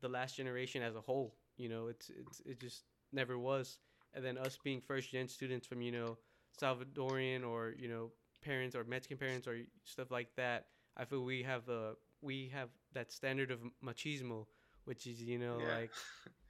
[0.01, 3.79] the last generation as a whole you know it's it's it just never was.
[4.15, 6.19] And then us being first gen students from you know
[6.61, 8.11] salvadorian or you know
[8.43, 12.69] parents or mexican parents or stuff like that i feel we have uh we have
[12.93, 14.47] that standard of machismo
[14.85, 15.75] which is you know Yeah.
[15.75, 15.93] like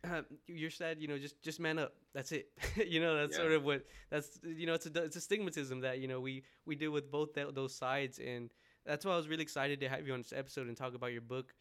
[0.46, 1.92] you're sad you know just just man up.
[2.14, 2.48] That's it.
[2.88, 3.42] You know that's Yeah.
[3.42, 6.42] sort of what that's you know it's a it's a stigmatism that you know we
[6.64, 8.18] we deal with both th- those sides.
[8.18, 8.50] And
[8.86, 11.12] that's why I was really excited to have you on this episode and talk about
[11.12, 11.54] your book,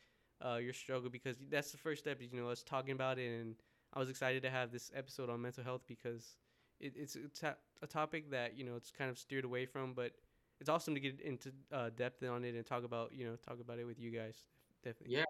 [0.46, 2.20] uh, your struggle because that's the first step.
[2.22, 3.56] You know, us talking about it, and
[3.94, 6.38] I was excited to have this episode on mental health because
[6.80, 10.14] it, it's a, a topic that you know it's kind of steered away from, but
[10.60, 13.60] it's awesome to get into uh, depth on it and talk about you know talk
[13.62, 14.44] about it with you guys.
[14.84, 15.18] Definitely.
[15.18, 15.26] Yeah.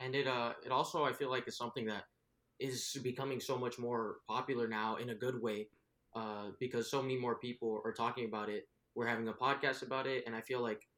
[0.00, 2.04] and it uh it also I feel like is something that
[2.60, 5.68] is becoming so much more popular now in a good way,
[6.14, 8.68] uh, because so many more people are talking about it.
[8.94, 10.88] We're having a podcast about it, and I feel like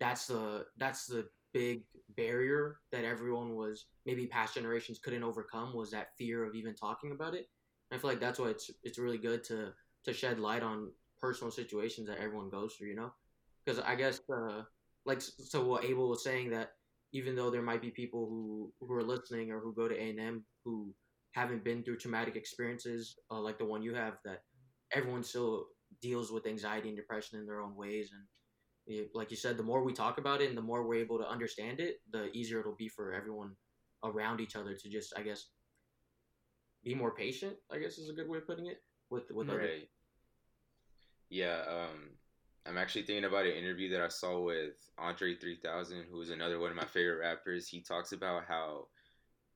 [0.00, 1.82] that's the that's the big
[2.16, 7.12] barrier that everyone was maybe past generations couldn't overcome was that fear of even talking
[7.12, 7.48] about it.
[7.90, 9.72] And I feel like that's why it's it's really good to
[10.04, 13.12] to shed light on personal situations that everyone goes through, you know,
[13.64, 14.62] because I guess uh,
[15.04, 16.72] like so what Abel was saying that
[17.12, 20.10] even though there might be people who who are listening or who go to A
[20.10, 20.94] and M who
[21.32, 24.42] haven't been through traumatic experiences uh, like the one you have, that
[24.92, 25.66] everyone still
[26.00, 28.10] deals with anxiety and depression in their own ways.
[28.12, 28.22] And
[29.14, 31.28] like you said, the more we talk about it and the more we're able to
[31.28, 33.52] understand it, the easier it'll be for everyone
[34.04, 35.48] around each other to just, I guess,
[36.84, 37.56] be more patient.
[37.72, 39.58] I guess is a good way of putting it with with other.
[39.58, 39.88] Right.
[41.28, 42.10] Yeah, um,
[42.66, 46.60] I'm actually thinking about an interview that I saw with Andre 3000, who is another
[46.60, 47.68] one of my favorite rappers.
[47.68, 48.86] He talks about how,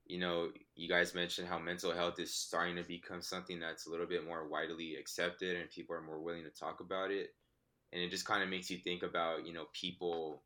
[0.07, 3.91] you know, you guys mentioned how mental health is starting to become something that's a
[3.91, 7.31] little bit more widely accepted and people are more willing to talk about it.
[7.93, 10.43] And it just kind of makes you think about, you know, people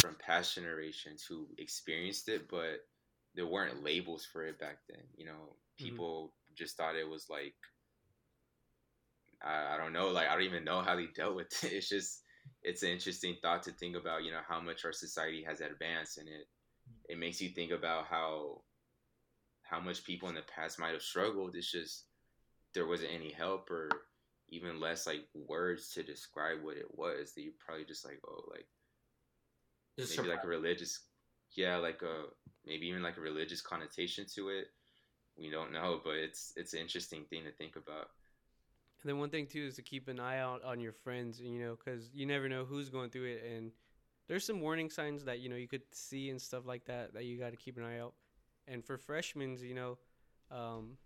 [0.00, 2.86] from past generations who experienced it, but
[3.34, 5.02] there weren't labels for it back then.
[5.16, 5.84] You know, mm-hmm.
[5.84, 7.54] people just thought it was like,
[9.42, 11.72] I, I don't know, like I don't even know how they dealt with it.
[11.72, 12.20] It's just
[12.62, 16.18] it's an interesting thought to think about, you know, how much our society has advanced
[16.18, 16.46] and it
[17.08, 18.62] it makes you think about how
[19.62, 21.56] how much people in the past might have struggled.
[21.56, 22.04] It's just
[22.74, 23.88] there wasn't any help or
[24.54, 27.32] even less like words to describe what it was.
[27.32, 28.66] That you probably just like, oh like
[29.96, 31.00] maybe like a religious
[31.56, 32.24] yeah, like a
[32.66, 34.68] maybe even like a religious connotation to it.
[35.38, 38.08] We don't know, but it's it's an interesting thing to think about.
[39.02, 41.60] And then one thing too is to keep an eye out on your friends, you
[41.60, 43.72] know, because you never know who's going through it, and
[44.28, 47.24] there's some warning signs that you know you could see and stuff like that that
[47.24, 48.14] you got to keep an eye out.
[48.66, 49.98] And for freshmen, you know,
[50.50, 50.96] um,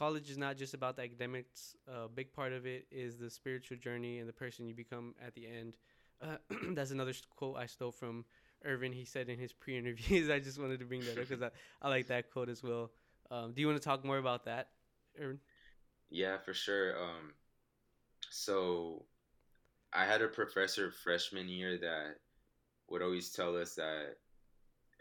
[0.00, 1.76] college is not just about the academics.
[1.86, 5.34] A big part of it is the spiritual journey and the person you become at
[5.34, 5.76] the end.
[6.22, 6.36] Uh,
[6.74, 8.24] that's another quote I stole from
[8.64, 8.92] Irvin.
[8.92, 10.30] He said in his pre-interviews.
[10.36, 11.50] I just wanted to bring that up because I,
[11.82, 12.90] I like that quote as well.
[13.30, 14.68] Um, do you want to talk more about that,
[15.20, 15.38] Irvin?
[16.08, 16.96] Yeah, for sure.
[16.96, 17.34] Um,
[18.30, 19.04] so
[19.92, 22.16] I had a professor freshman year that
[22.88, 24.16] would always tell us that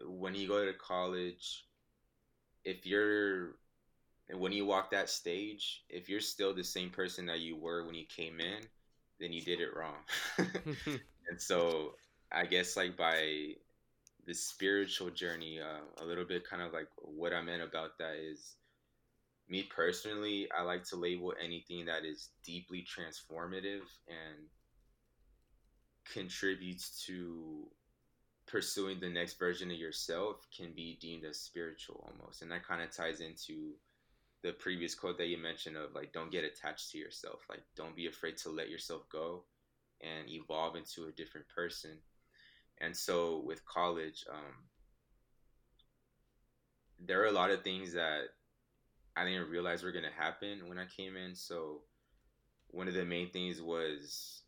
[0.05, 1.63] when you go to college,
[2.65, 3.55] if you're
[4.37, 7.95] when you walk that stage, if you're still the same person that you were when
[7.95, 8.63] you came in,
[9.19, 9.97] then you did it wrong.
[10.85, 11.95] and so
[12.31, 13.53] I guess like by
[14.25, 18.15] the spiritual journey, uh, a little bit kind of like what I meant about that
[18.15, 18.55] is
[19.49, 24.45] me personally, I like to label anything that is deeply transformative and
[26.13, 27.67] contributes to
[28.45, 32.41] pursuing the next version of yourself can be deemed as spiritual almost.
[32.41, 33.73] And that kind of ties into
[34.41, 37.41] the previous quote that you mentioned of like, don't get attached to yourself.
[37.49, 39.43] Like, don't be afraid to let yourself go
[40.01, 41.97] and evolve into a different person.
[42.79, 44.55] And so with college, um,
[47.05, 48.29] there are a lot of things that
[49.15, 51.35] I didn't realize were going to happen when I came in.
[51.35, 51.81] So
[52.69, 54.43] one of the main things was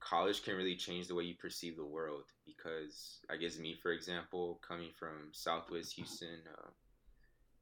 [0.00, 3.92] college can really change the way you perceive the world because I guess me, for
[3.92, 6.68] example, coming from Southwest Houston, uh,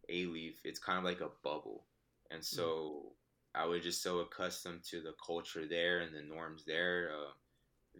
[0.08, 1.84] Alief, it's kind of like a bubble.
[2.30, 3.12] And so
[3.54, 7.32] I was just so accustomed to the culture there and the norms there, uh,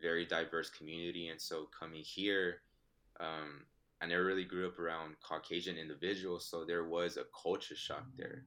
[0.01, 1.29] very diverse community.
[1.29, 2.63] And so coming here,
[3.19, 3.65] um,
[4.01, 8.47] I never really grew up around Caucasian individuals, so there was a culture shock there.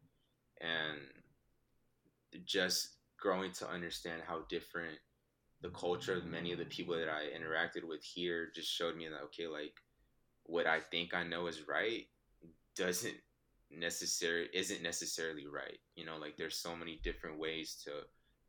[0.61, 0.99] and
[2.45, 4.97] just growing to understand how different
[5.61, 9.07] the culture of many of the people that I interacted with here just showed me
[9.07, 9.75] that okay, like
[10.43, 12.07] what I think I know is right
[12.75, 13.15] doesn't
[13.77, 15.79] necessarily isn't necessarily right.
[15.95, 17.91] You know, like there's so many different ways to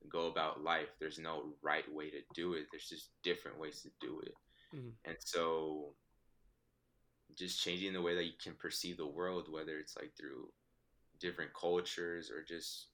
[0.08, 0.88] go about life.
[1.00, 2.66] There's no right way to do it.
[2.70, 4.34] There's just different ways to do it.
[4.74, 4.88] Mm-hmm.
[5.04, 5.94] And so
[7.36, 10.48] just changing the way that you can perceive the world, whether it's like through
[11.20, 12.88] different cultures or just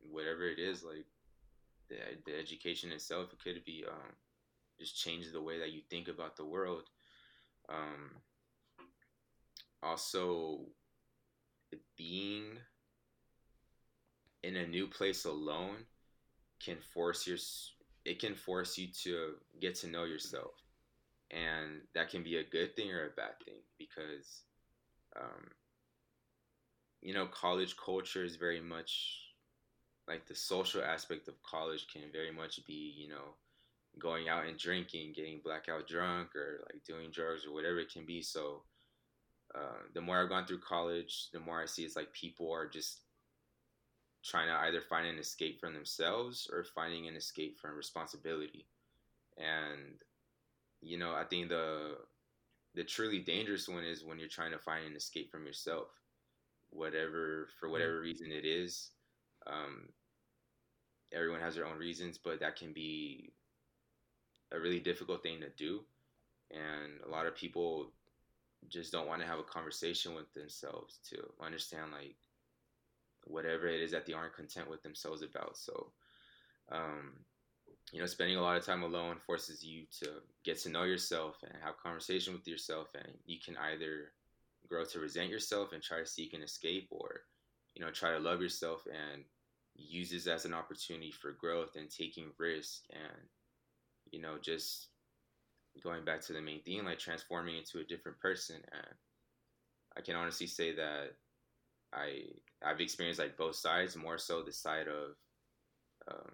[0.00, 1.06] whatever it is, like
[1.88, 1.96] the,
[2.26, 4.12] the education itself, it could be um,
[4.78, 6.84] just change the way that you think about the world.
[7.68, 8.10] Um,
[9.82, 10.60] also,
[11.96, 12.58] being
[14.42, 15.76] in a new place alone
[16.62, 17.38] can force your
[18.04, 20.52] it can force you to get to know yourself.
[21.30, 24.42] And that can be a good thing or a bad thing because
[25.16, 25.50] um,
[27.00, 29.20] you know college culture is very much
[30.06, 33.36] like the social aspect of college can very much be you know
[33.98, 38.04] going out and drinking getting blackout drunk or like doing drugs or whatever it can
[38.04, 38.20] be.
[38.20, 38.62] So
[39.54, 42.68] uh, the more i've gone through college the more i see it's like people are
[42.68, 43.00] just
[44.24, 48.66] trying to either find an escape from themselves or finding an escape from responsibility
[49.36, 50.02] and
[50.84, 51.96] you know, I think the
[52.74, 55.88] the truly dangerous one is when you're trying to find an escape from yourself,
[56.70, 57.72] whatever for mm.
[57.72, 58.90] whatever reason it is.
[59.46, 59.88] Um,
[61.12, 63.32] everyone has their own reasons, but that can be
[64.52, 65.80] a really difficult thing to do,
[66.50, 67.92] and a lot of people
[68.68, 72.16] just don't want to have a conversation with themselves to understand like
[73.26, 75.56] whatever it is that they aren't content with themselves about.
[75.56, 75.92] So,
[76.70, 77.12] um,
[77.92, 80.10] you know, spending a lot of time alone forces you to
[80.44, 84.12] get to know yourself and have conversation with yourself, and you can either
[84.68, 87.22] grow to resent yourself and try to seek an escape, or
[87.74, 89.22] you know, try to love yourself and
[89.76, 93.28] use this as an opportunity for growth and taking risk, and
[94.10, 94.88] you know, just
[95.82, 98.56] going back to the main theme, like transforming into a different person.
[98.56, 98.94] And
[99.96, 101.14] I can honestly say that
[101.92, 102.24] I
[102.64, 105.16] I've experienced like both sides, more so the side of
[106.10, 106.32] um,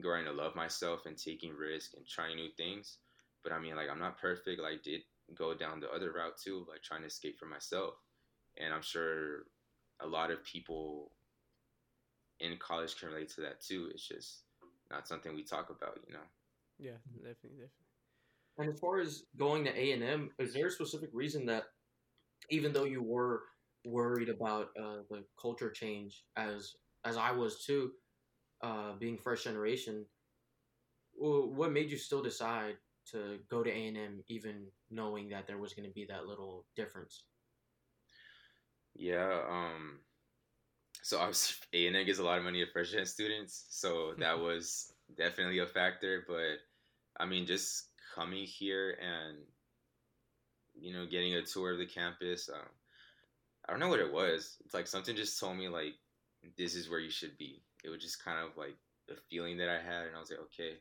[0.00, 2.98] growing to love myself and taking risks and trying new things.
[3.42, 4.60] But I mean, like, I'm not perfect.
[4.60, 5.02] Like, did
[5.34, 7.94] go down the other route too, like trying to escape from myself.
[8.58, 9.44] And I'm sure
[10.00, 11.12] a lot of people
[12.40, 13.88] in college can relate to that too.
[13.92, 14.42] It's just
[14.90, 16.26] not something we talk about, you know.
[16.78, 17.87] Yeah, definitely, definitely.
[18.58, 21.64] And as far as going to A and M, is there a specific reason that,
[22.50, 23.42] even though you were
[23.84, 27.92] worried about uh, the culture change, as as I was too,
[28.62, 30.04] uh, being first generation,
[31.14, 32.76] what made you still decide
[33.12, 36.26] to go to A and M, even knowing that there was going to be that
[36.26, 37.24] little difference?
[38.94, 40.00] Yeah, um,
[41.02, 44.14] so obviously A and M gives a lot of money to first gen students, so
[44.18, 46.24] that was definitely a factor.
[46.26, 46.58] But
[47.18, 49.38] I mean, just coming here and
[50.74, 52.68] you know getting a tour of the campus, um,
[53.66, 54.56] I don't know what it was.
[54.64, 55.94] It's like something just told me like
[56.56, 59.68] this is where you should be it was just kind of like the feeling that
[59.68, 60.74] I had, and I was like, okay.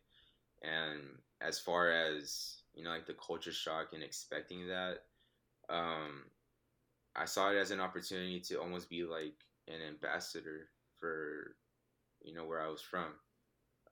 [0.63, 1.01] And
[1.41, 5.03] as far as you know, like the culture shock and expecting that,
[5.69, 6.25] um,
[7.15, 9.35] I saw it as an opportunity to almost be like
[9.67, 10.69] an ambassador
[10.99, 11.55] for
[12.23, 13.13] you know where I was from.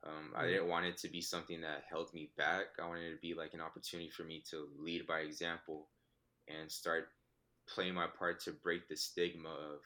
[0.06, 2.66] Um, I didn't want it to be something that held me back.
[2.80, 5.88] I wanted it to be like an opportunity for me to lead by example
[6.48, 7.08] and start
[7.68, 9.80] playing my part to break the stigma of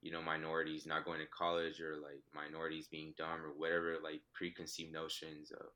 [0.00, 4.20] you know minorities not going to college or like minorities being dumb or whatever like
[4.32, 5.66] preconceived notions of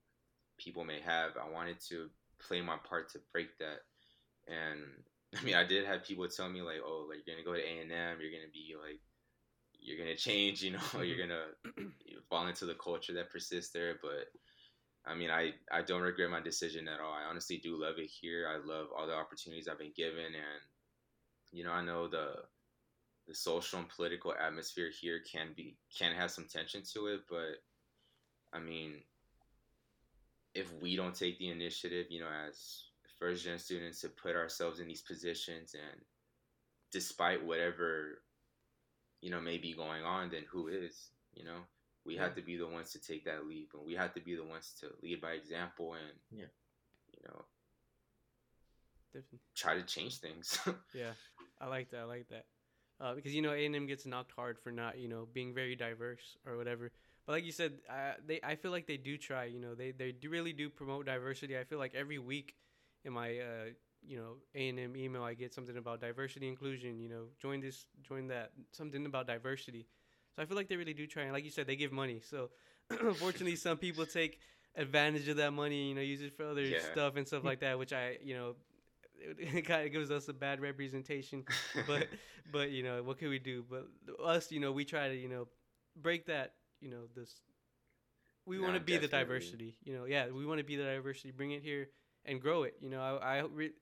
[0.59, 1.33] people may have.
[1.37, 2.09] I wanted to
[2.39, 3.81] play my part to break that.
[4.47, 4.81] And
[5.41, 7.67] i mean i did have people tell me like oh like you're gonna go to
[7.67, 9.01] a&m you're gonna be like
[9.83, 11.75] you're gonna change you know you're mm-hmm.
[11.77, 11.91] gonna
[12.31, 14.29] fall into the culture that persists there but
[15.07, 18.09] i mean i i don't regret my decision at all i honestly do love it
[18.09, 20.63] here i love all the opportunities i've been given and
[21.51, 22.35] you know i know the
[23.27, 27.63] the social and political atmosphere here can be can have some tension to it, but
[28.53, 28.95] I mean,
[30.55, 32.85] if we don't take the initiative, you know, as
[33.19, 36.01] first gen students to put ourselves in these positions and
[36.91, 38.23] despite whatever
[39.23, 41.09] you know may be going on, then who is?
[41.35, 41.61] You know,
[42.05, 42.25] we yeah.
[42.25, 44.45] have to be the ones to take that leap, and we have to be the
[44.45, 46.53] ones to lead by example, and yeah,
[47.11, 47.45] you know,
[49.15, 49.39] Definitely.
[49.55, 50.59] try to change things.
[50.95, 51.13] yeah,
[51.61, 52.01] I like that.
[52.01, 52.45] I like that
[53.03, 55.53] uh, because you know A and M gets knocked hard for not you know being
[55.53, 56.93] very diverse or whatever.
[57.27, 59.45] But like you said, uh, they I feel like they do try.
[59.45, 61.59] You know, they they do really do promote diversity.
[61.59, 62.55] I feel like every week
[63.05, 63.65] in my uh,
[64.07, 66.99] you know A and M email, I get something about diversity inclusion.
[67.01, 69.87] You know, join this, join that, something about diversity.
[70.37, 71.25] So I feel like they really do try.
[71.25, 72.21] And like you said, they give money.
[72.29, 72.51] So
[72.91, 74.39] unfortunately, some people take
[74.77, 75.89] advantage of that money.
[75.89, 76.79] You know, use it for other Yeah.
[76.79, 78.55] stuff and stuff like that, which I you know.
[79.19, 81.45] It, it kind of gives us a bad representation,
[81.87, 82.09] but
[82.51, 83.65] but you know what can we do?
[83.69, 83.87] But
[84.25, 85.49] us, you know, we try to you know
[85.97, 87.41] break that you know this.
[88.47, 90.05] We No, want to be the diversity, you know.
[90.05, 91.89] Yeah, we want to be the diversity, bring it here
[92.25, 92.75] and grow it.
[92.81, 93.73] You know, I, I re-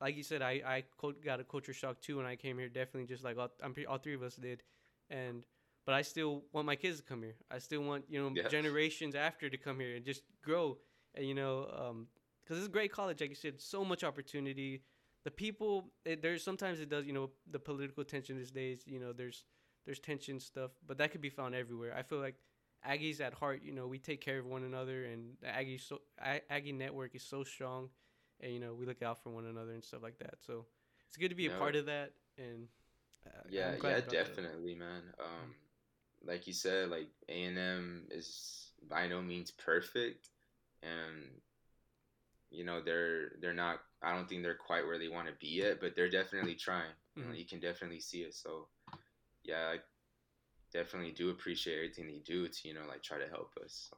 [0.00, 0.84] like you said, I I
[1.24, 2.68] got a culture shock too when I came here.
[2.68, 4.62] Definitely, just like all, I'm pre- all three of us did,
[5.10, 5.44] and
[5.86, 7.36] but I still want my kids to come here.
[7.50, 8.48] I still want you know Yeah.
[8.48, 10.78] generations after to come here and just grow.
[11.14, 12.08] And you know, um,
[12.44, 14.82] because it's a great college, like you said, so much opportunity.
[15.24, 18.82] The people, it, there's sometimes it does, you know, the political tension these days.
[18.86, 19.44] You know, there's
[19.86, 21.94] there's tension stuff, but that could be found everywhere.
[21.96, 22.36] I feel like
[22.86, 26.00] Aggies at heart, you know, we take care of one another, and the Aggie so
[26.50, 27.88] Aggie network is so strong,
[28.44, 30.36] and you know, we look out for one another and stuff like that.
[30.46, 30.66] So
[31.08, 31.58] it's good to be a No.
[31.58, 32.12] part of that.
[32.38, 32.68] And
[33.26, 35.02] uh, yeah, yeah, you brought that definitely, man.
[35.18, 35.54] Um,
[36.24, 40.28] like you said, like A and M is by no means perfect,
[40.82, 41.40] and
[42.50, 43.80] you know they're they're not.
[44.02, 46.92] I don't think they're quite where they want to be yet, but they're definitely trying.
[47.16, 47.38] You, know, Mhm.
[47.38, 48.34] you can definitely see it.
[48.34, 48.68] So,
[49.44, 49.78] yeah, I
[50.72, 53.88] definitely do appreciate everything they do to you know like try to help us.
[53.90, 53.96] So.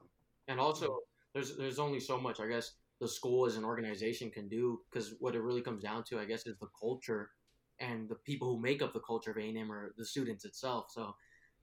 [0.49, 0.99] And also,
[1.34, 5.14] there's there's only so much I guess the school as an organization can do because
[5.20, 7.30] what it really comes down to, I guess, is the culture
[7.80, 10.86] and the people who make up the culture of A&M or the students itself.
[10.90, 11.14] So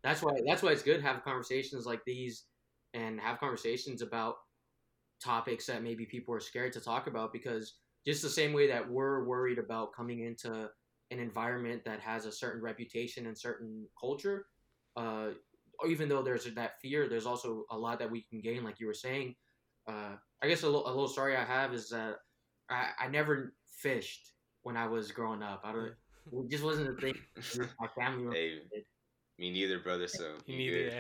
[0.03, 2.45] that's why that's why it's good to have conversations like these
[2.93, 4.35] and have conversations about
[5.23, 7.75] topics that maybe people are scared to talk about because
[8.05, 10.69] just the same way that we're worried about coming into
[11.11, 14.47] an environment that has a certain reputation and certain culture
[14.95, 15.29] uh,
[15.87, 18.87] even though there's that fear, there's also a lot that we can gain, like you
[18.87, 19.35] were saying.
[19.87, 22.15] Uh, I guess a little, a little story I have is that
[22.69, 24.31] I, I never fished
[24.63, 25.61] when I was growing up.
[25.63, 25.93] I don't,
[26.45, 27.15] it just wasn't a thing.
[27.79, 28.35] My family.
[28.71, 28.81] Hey,
[29.39, 30.07] me neither, brother.
[30.07, 30.93] So You you need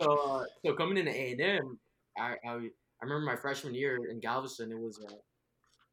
[0.00, 1.78] So, uh, so coming into A and M,
[2.18, 2.68] I, I
[3.00, 4.72] I remember my freshman year in Galveston.
[4.72, 5.14] It was uh,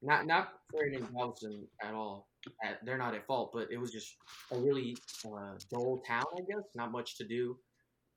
[0.02, 2.28] not not for in Galveston at all.
[2.64, 4.16] At, they're not at fault, but it was just
[4.52, 6.64] a really uh, dull town, I guess.
[6.76, 7.58] Not much to do,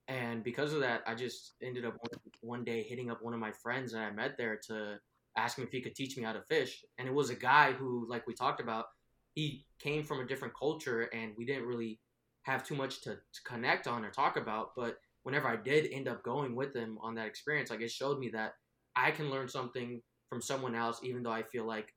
[0.09, 1.97] and because of that, I just ended up
[2.41, 4.99] one, day hitting up one of my friends that I met there to
[5.37, 6.85] ask him if he could teach me how to fish.
[6.99, 8.87] And it was a guy who, like we talked about,
[9.35, 12.01] he came from a different culture, and we didn't really
[12.43, 16.07] have too much to, to connect on or talk about, but whenever I did end
[16.07, 18.53] up going with him on that experience, like it showed me that
[18.95, 20.01] I can learn something
[20.31, 21.93] from someone else, even though I feel like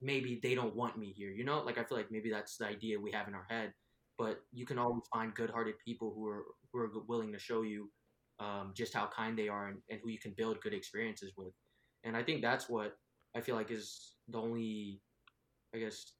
[0.00, 1.30] maybe they don't want me here.
[1.30, 3.72] You know, like I feel like maybe that's the idea we have in our head.
[4.18, 7.90] But you can always find good-hearted people who are who are willing to show you
[8.38, 11.52] um, just how kind they are and, and who you can build good experiences with.
[12.04, 12.96] And I think that's what
[13.36, 15.00] I feel like is the only,
[15.74, 16.12] I guess,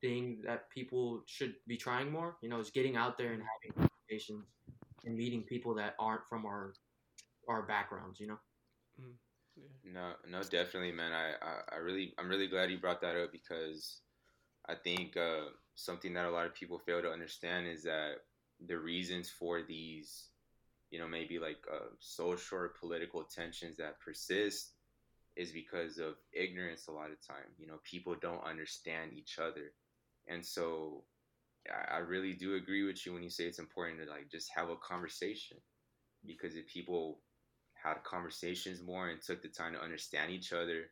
[0.00, 2.36] thing that people should be trying more.
[2.42, 4.46] You know, is getting out there and having conversations
[5.04, 6.74] and meeting people that aren't from our
[7.48, 8.20] our backgrounds.
[8.20, 8.38] You know.
[9.84, 11.12] No, no, definitely, man.
[11.12, 14.02] I, I, I really, I'm really glad you brought that up because
[14.70, 18.16] I think uh, something that a lot of people fail to understand is that
[18.66, 20.28] the reasons for these,
[20.90, 24.72] you know, maybe like uh, social or political tensions that persist
[25.36, 27.50] is because of ignorance a lot of time.
[27.58, 29.72] You know, people don't understand each other,
[30.28, 31.04] and so
[31.70, 34.50] I, I really do agree with you when you say it's important to like just
[34.54, 35.58] have a conversation
[36.26, 37.20] because if people
[37.82, 40.90] had conversations more and took the time to understand each other,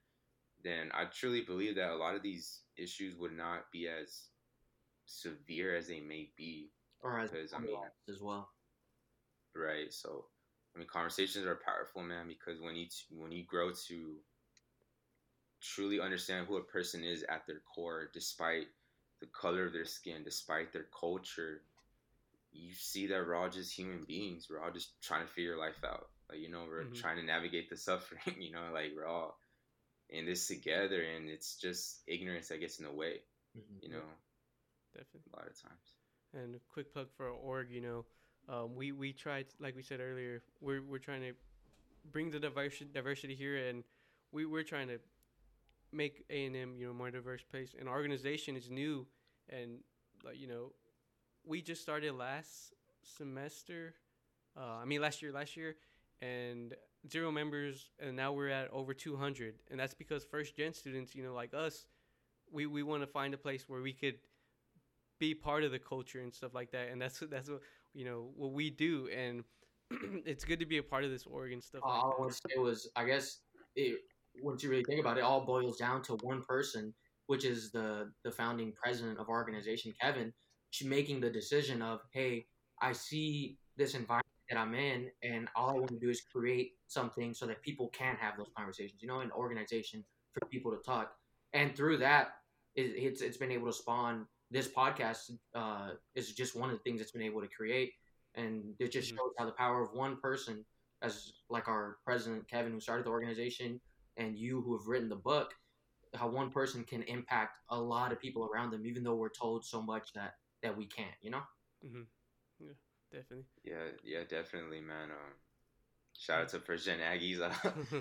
[0.62, 4.28] then I truly believe that a lot of these issues would not be as
[5.06, 6.70] severe as they may be.
[7.00, 7.78] Or as Because, I mean-
[8.08, 8.50] as well.
[9.54, 9.92] Right.
[9.92, 10.26] So,
[10.74, 14.22] I mean, conversations are powerful, man, because when you t- when you grow to
[15.60, 18.68] truly understand who a person is at their core, despite
[19.20, 21.62] the color of their skin, despite their culture,
[22.52, 24.48] you see that we're all just human beings.
[24.48, 26.10] We're all just trying to figure life out.
[26.28, 26.94] Like you know, we're Mhm.
[27.00, 28.20] trying to navigate the suffering.
[28.42, 29.40] You know, like we're all
[30.10, 33.20] in this together, and it's just ignorance that gets in the way.
[33.56, 33.82] Mhm.
[33.82, 34.02] You know,
[34.94, 35.30] Definitely.
[35.32, 35.94] a lot of times.
[36.32, 38.06] And a quick plug for our org, you know,
[38.48, 41.34] um, we we tried, like we said earlier, we're we're trying to
[42.12, 43.84] bring the diversity diversity here, and
[44.32, 45.00] we we're trying to
[45.92, 47.74] make A and M, you know, more diverse place.
[47.78, 49.06] And our organization is new,
[49.48, 49.82] and
[50.24, 50.72] like you know,
[51.44, 53.94] we just started last semester.
[54.56, 55.76] Uh, I mean, last year, last year,
[56.20, 56.74] and
[57.10, 61.22] zero members, and now we're at over 200, and that's because first gen students, you
[61.22, 61.86] know, like us,
[62.50, 64.16] we we want to find a place where we could
[65.18, 66.88] be part of the culture and stuff like that.
[66.88, 67.60] And that's that's what
[67.94, 69.08] you know what we do.
[69.14, 69.44] And
[70.26, 72.32] it's good to be a part of this org and stuff like all I want
[72.32, 73.40] to say was, I guess,
[73.76, 74.00] it,
[74.42, 76.92] once you really think about it, it all boils down to one person,
[77.26, 80.32] which is the the founding president of our organization, Kevin,
[80.84, 82.46] making the decision of, hey,
[82.80, 86.72] I see this environment that I'm in, and all I want to do is create
[86.86, 89.02] something so that people can have those conversations.
[89.02, 91.12] You know, an organization for people to talk,
[91.52, 92.28] and through that,
[92.74, 95.30] it, it's it's been able to spawn this podcast.
[95.54, 97.92] Uh, is just one of the things it's been able to create,
[98.34, 99.16] and it just Mhm.
[99.16, 100.64] shows how the power of one person,
[101.02, 103.80] as like our president Kevin, who started the organization,
[104.16, 105.54] and you who have written the book,
[106.14, 109.64] how one person can impact a lot of people around them, even though we're told
[109.64, 111.14] so much that that we can't.
[111.20, 111.42] You know.
[113.12, 113.46] Definitely.
[113.64, 115.10] Yeah, yeah, definitely, man.
[115.10, 115.34] Um,
[116.18, 117.40] shout out to First Gen Aggies.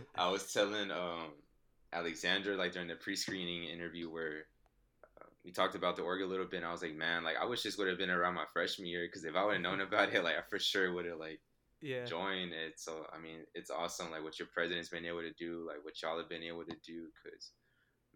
[0.16, 1.32] I was telling um
[1.94, 4.46] Alexandra like during the pre-screening interview where
[5.22, 6.58] uh, we talked about the org a little bit.
[6.58, 8.88] and I was like, man, like I wish this would have been around my freshman
[8.88, 11.20] year because if I would have known about it, like I for sure would have
[11.20, 11.40] like
[11.82, 12.04] yeah.
[12.04, 12.74] joined it.
[12.78, 16.02] So I mean, it's awesome like what your president's been able to do, like what
[16.02, 17.08] y'all have been able to do.
[17.24, 17.52] Because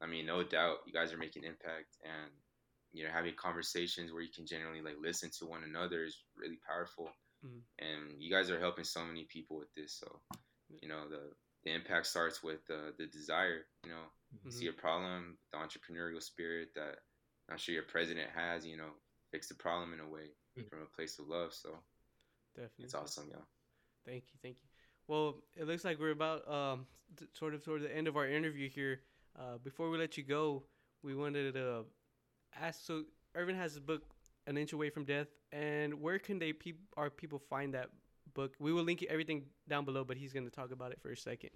[0.01, 2.31] I mean, no doubt you guys are making impact and
[2.93, 6.59] you know having conversations where you can generally like listen to one another is really
[6.67, 7.09] powerful.
[7.45, 7.61] Mhm.
[7.79, 9.93] And you guys are helping so many people with this.
[9.93, 10.21] So
[10.81, 11.33] you know the
[11.63, 13.65] the impact starts with uh, the desire.
[13.83, 14.03] You know,
[14.45, 14.51] Mhm.
[14.51, 16.99] see a problem, the entrepreneurial spirit that
[17.49, 18.65] I'm sure your president has.
[18.65, 18.91] You know,
[19.31, 20.69] fix the problem in a way Mhm.
[20.69, 21.53] from a place of love.
[21.53, 21.83] So
[22.55, 22.85] Definitely.
[22.85, 23.45] it's awesome, yo.
[24.05, 24.69] Thank you, thank you.
[25.07, 26.87] Well, it looks like we're about um
[27.17, 29.01] th- sort of toward the end of our interview here.
[29.37, 30.63] Uh, before we let you go,
[31.03, 31.85] we wanted to
[32.59, 32.85] ask.
[32.85, 33.03] So,
[33.35, 34.03] Irvin has his book,
[34.47, 37.89] "An Inch Away from Death," and where can they peop- our people find that
[38.33, 38.55] book?
[38.59, 41.17] We will link everything down below, but he's going to talk about it for a
[41.17, 41.51] second.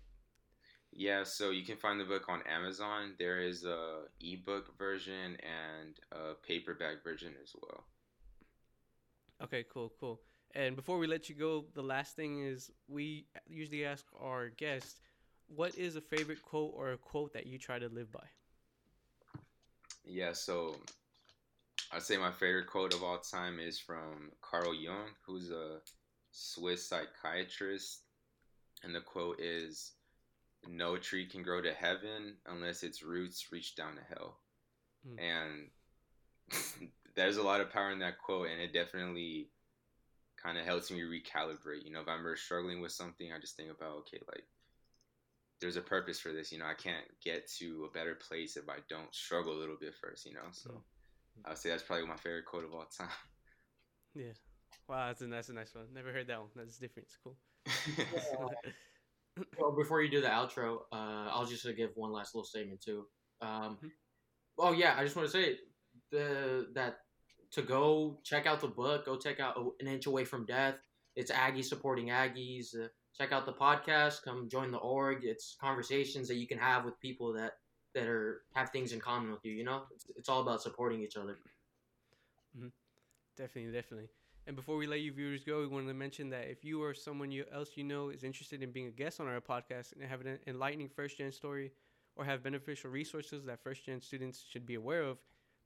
[0.91, 3.15] Yeah, so you can find the book on Amazon.
[3.19, 7.85] There is a ebook version and a paperback version as well.
[9.43, 10.21] Okay, cool, cool.
[10.53, 15.01] And before we let you go, the last thing is we usually ask our guests,
[15.47, 18.25] what is a favorite quote or a quote that you try to live by?
[20.05, 20.75] Yeah, so
[21.91, 25.79] I'd say my favorite quote of all time is from Carl Jung, who's a
[26.31, 28.01] Swiss psychiatrist.
[28.83, 29.93] And the quote is
[30.67, 34.37] No tree can grow to heaven unless its roots reach down to hell.
[35.07, 35.69] Mm.
[36.51, 39.49] And there's a lot of power in that quote, and it definitely
[40.41, 41.83] kind of helps me recalibrate.
[41.83, 44.43] You know, if I'm struggling with something, I just think about, okay, like,
[45.61, 46.51] there's a purpose for this.
[46.51, 49.77] You know, I can't get to a better place if I don't struggle a little
[49.79, 50.51] bit first, you know?
[50.51, 50.83] So
[51.37, 51.45] Mm.
[51.45, 53.09] I would say that's probably my favorite quote of all time.
[54.13, 54.31] Yeah.
[54.87, 55.93] Wow, that's a, that's a nice one.
[55.93, 56.49] Never heard that one.
[56.55, 57.07] That's different.
[57.07, 57.37] It's cool.
[59.57, 62.81] Well, before you do the outro, uh, I'll just uh, give one last little statement
[62.81, 63.07] too.
[63.41, 63.91] Um, Mhm.
[64.57, 65.59] Oh yeah, I just want to say
[66.11, 66.99] the that
[67.51, 70.75] to go check out the book, go check out an inch away from death.
[71.15, 72.73] It's Aggie supporting Aggies.
[72.73, 72.87] Uh,
[73.17, 74.23] check out the podcast.
[74.23, 75.23] Come join the org.
[75.23, 77.53] It's conversations that you can have with people that
[77.93, 79.53] that are have things in common with you.
[79.53, 81.37] You know, it's, it's all about supporting each other.
[82.57, 82.67] Mm-hmm.
[83.37, 84.09] Definitely, definitely.
[84.47, 86.93] And before we let you viewers go, we wanted to mention that if you or
[86.93, 90.03] someone you, else you know is interested in being a guest on our podcast and
[90.03, 91.71] have an enlightening first gen story
[92.15, 95.17] or have beneficial resources that first gen students should be aware of,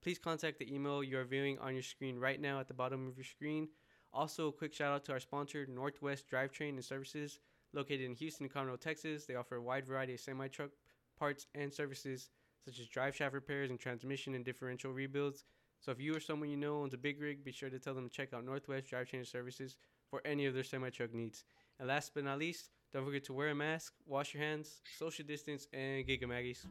[0.02, 3.08] please contact the email you are viewing on your screen right now at the bottom
[3.08, 3.68] of your screen.
[4.14, 7.40] Also, a quick shout out to our sponsor, Northwest Drivetrain and Services,
[7.74, 9.26] located in Houston, Conroe, Texas.
[9.26, 10.72] They offer a wide variety of semi truck
[11.18, 12.30] parts and services
[12.66, 15.46] such as drive shaft repairs and transmission and differential rebuilds.
[15.80, 17.94] So if you or someone you know owns a big rig, be sure to tell
[17.94, 19.78] them to check out Northwest Drivetrain and Services
[20.10, 21.46] for any of their semi truck needs.
[21.80, 25.26] And last but not least, don't forget to wear a mask, wash your hands, social
[25.26, 26.66] distance, and Gig 'em Aggies.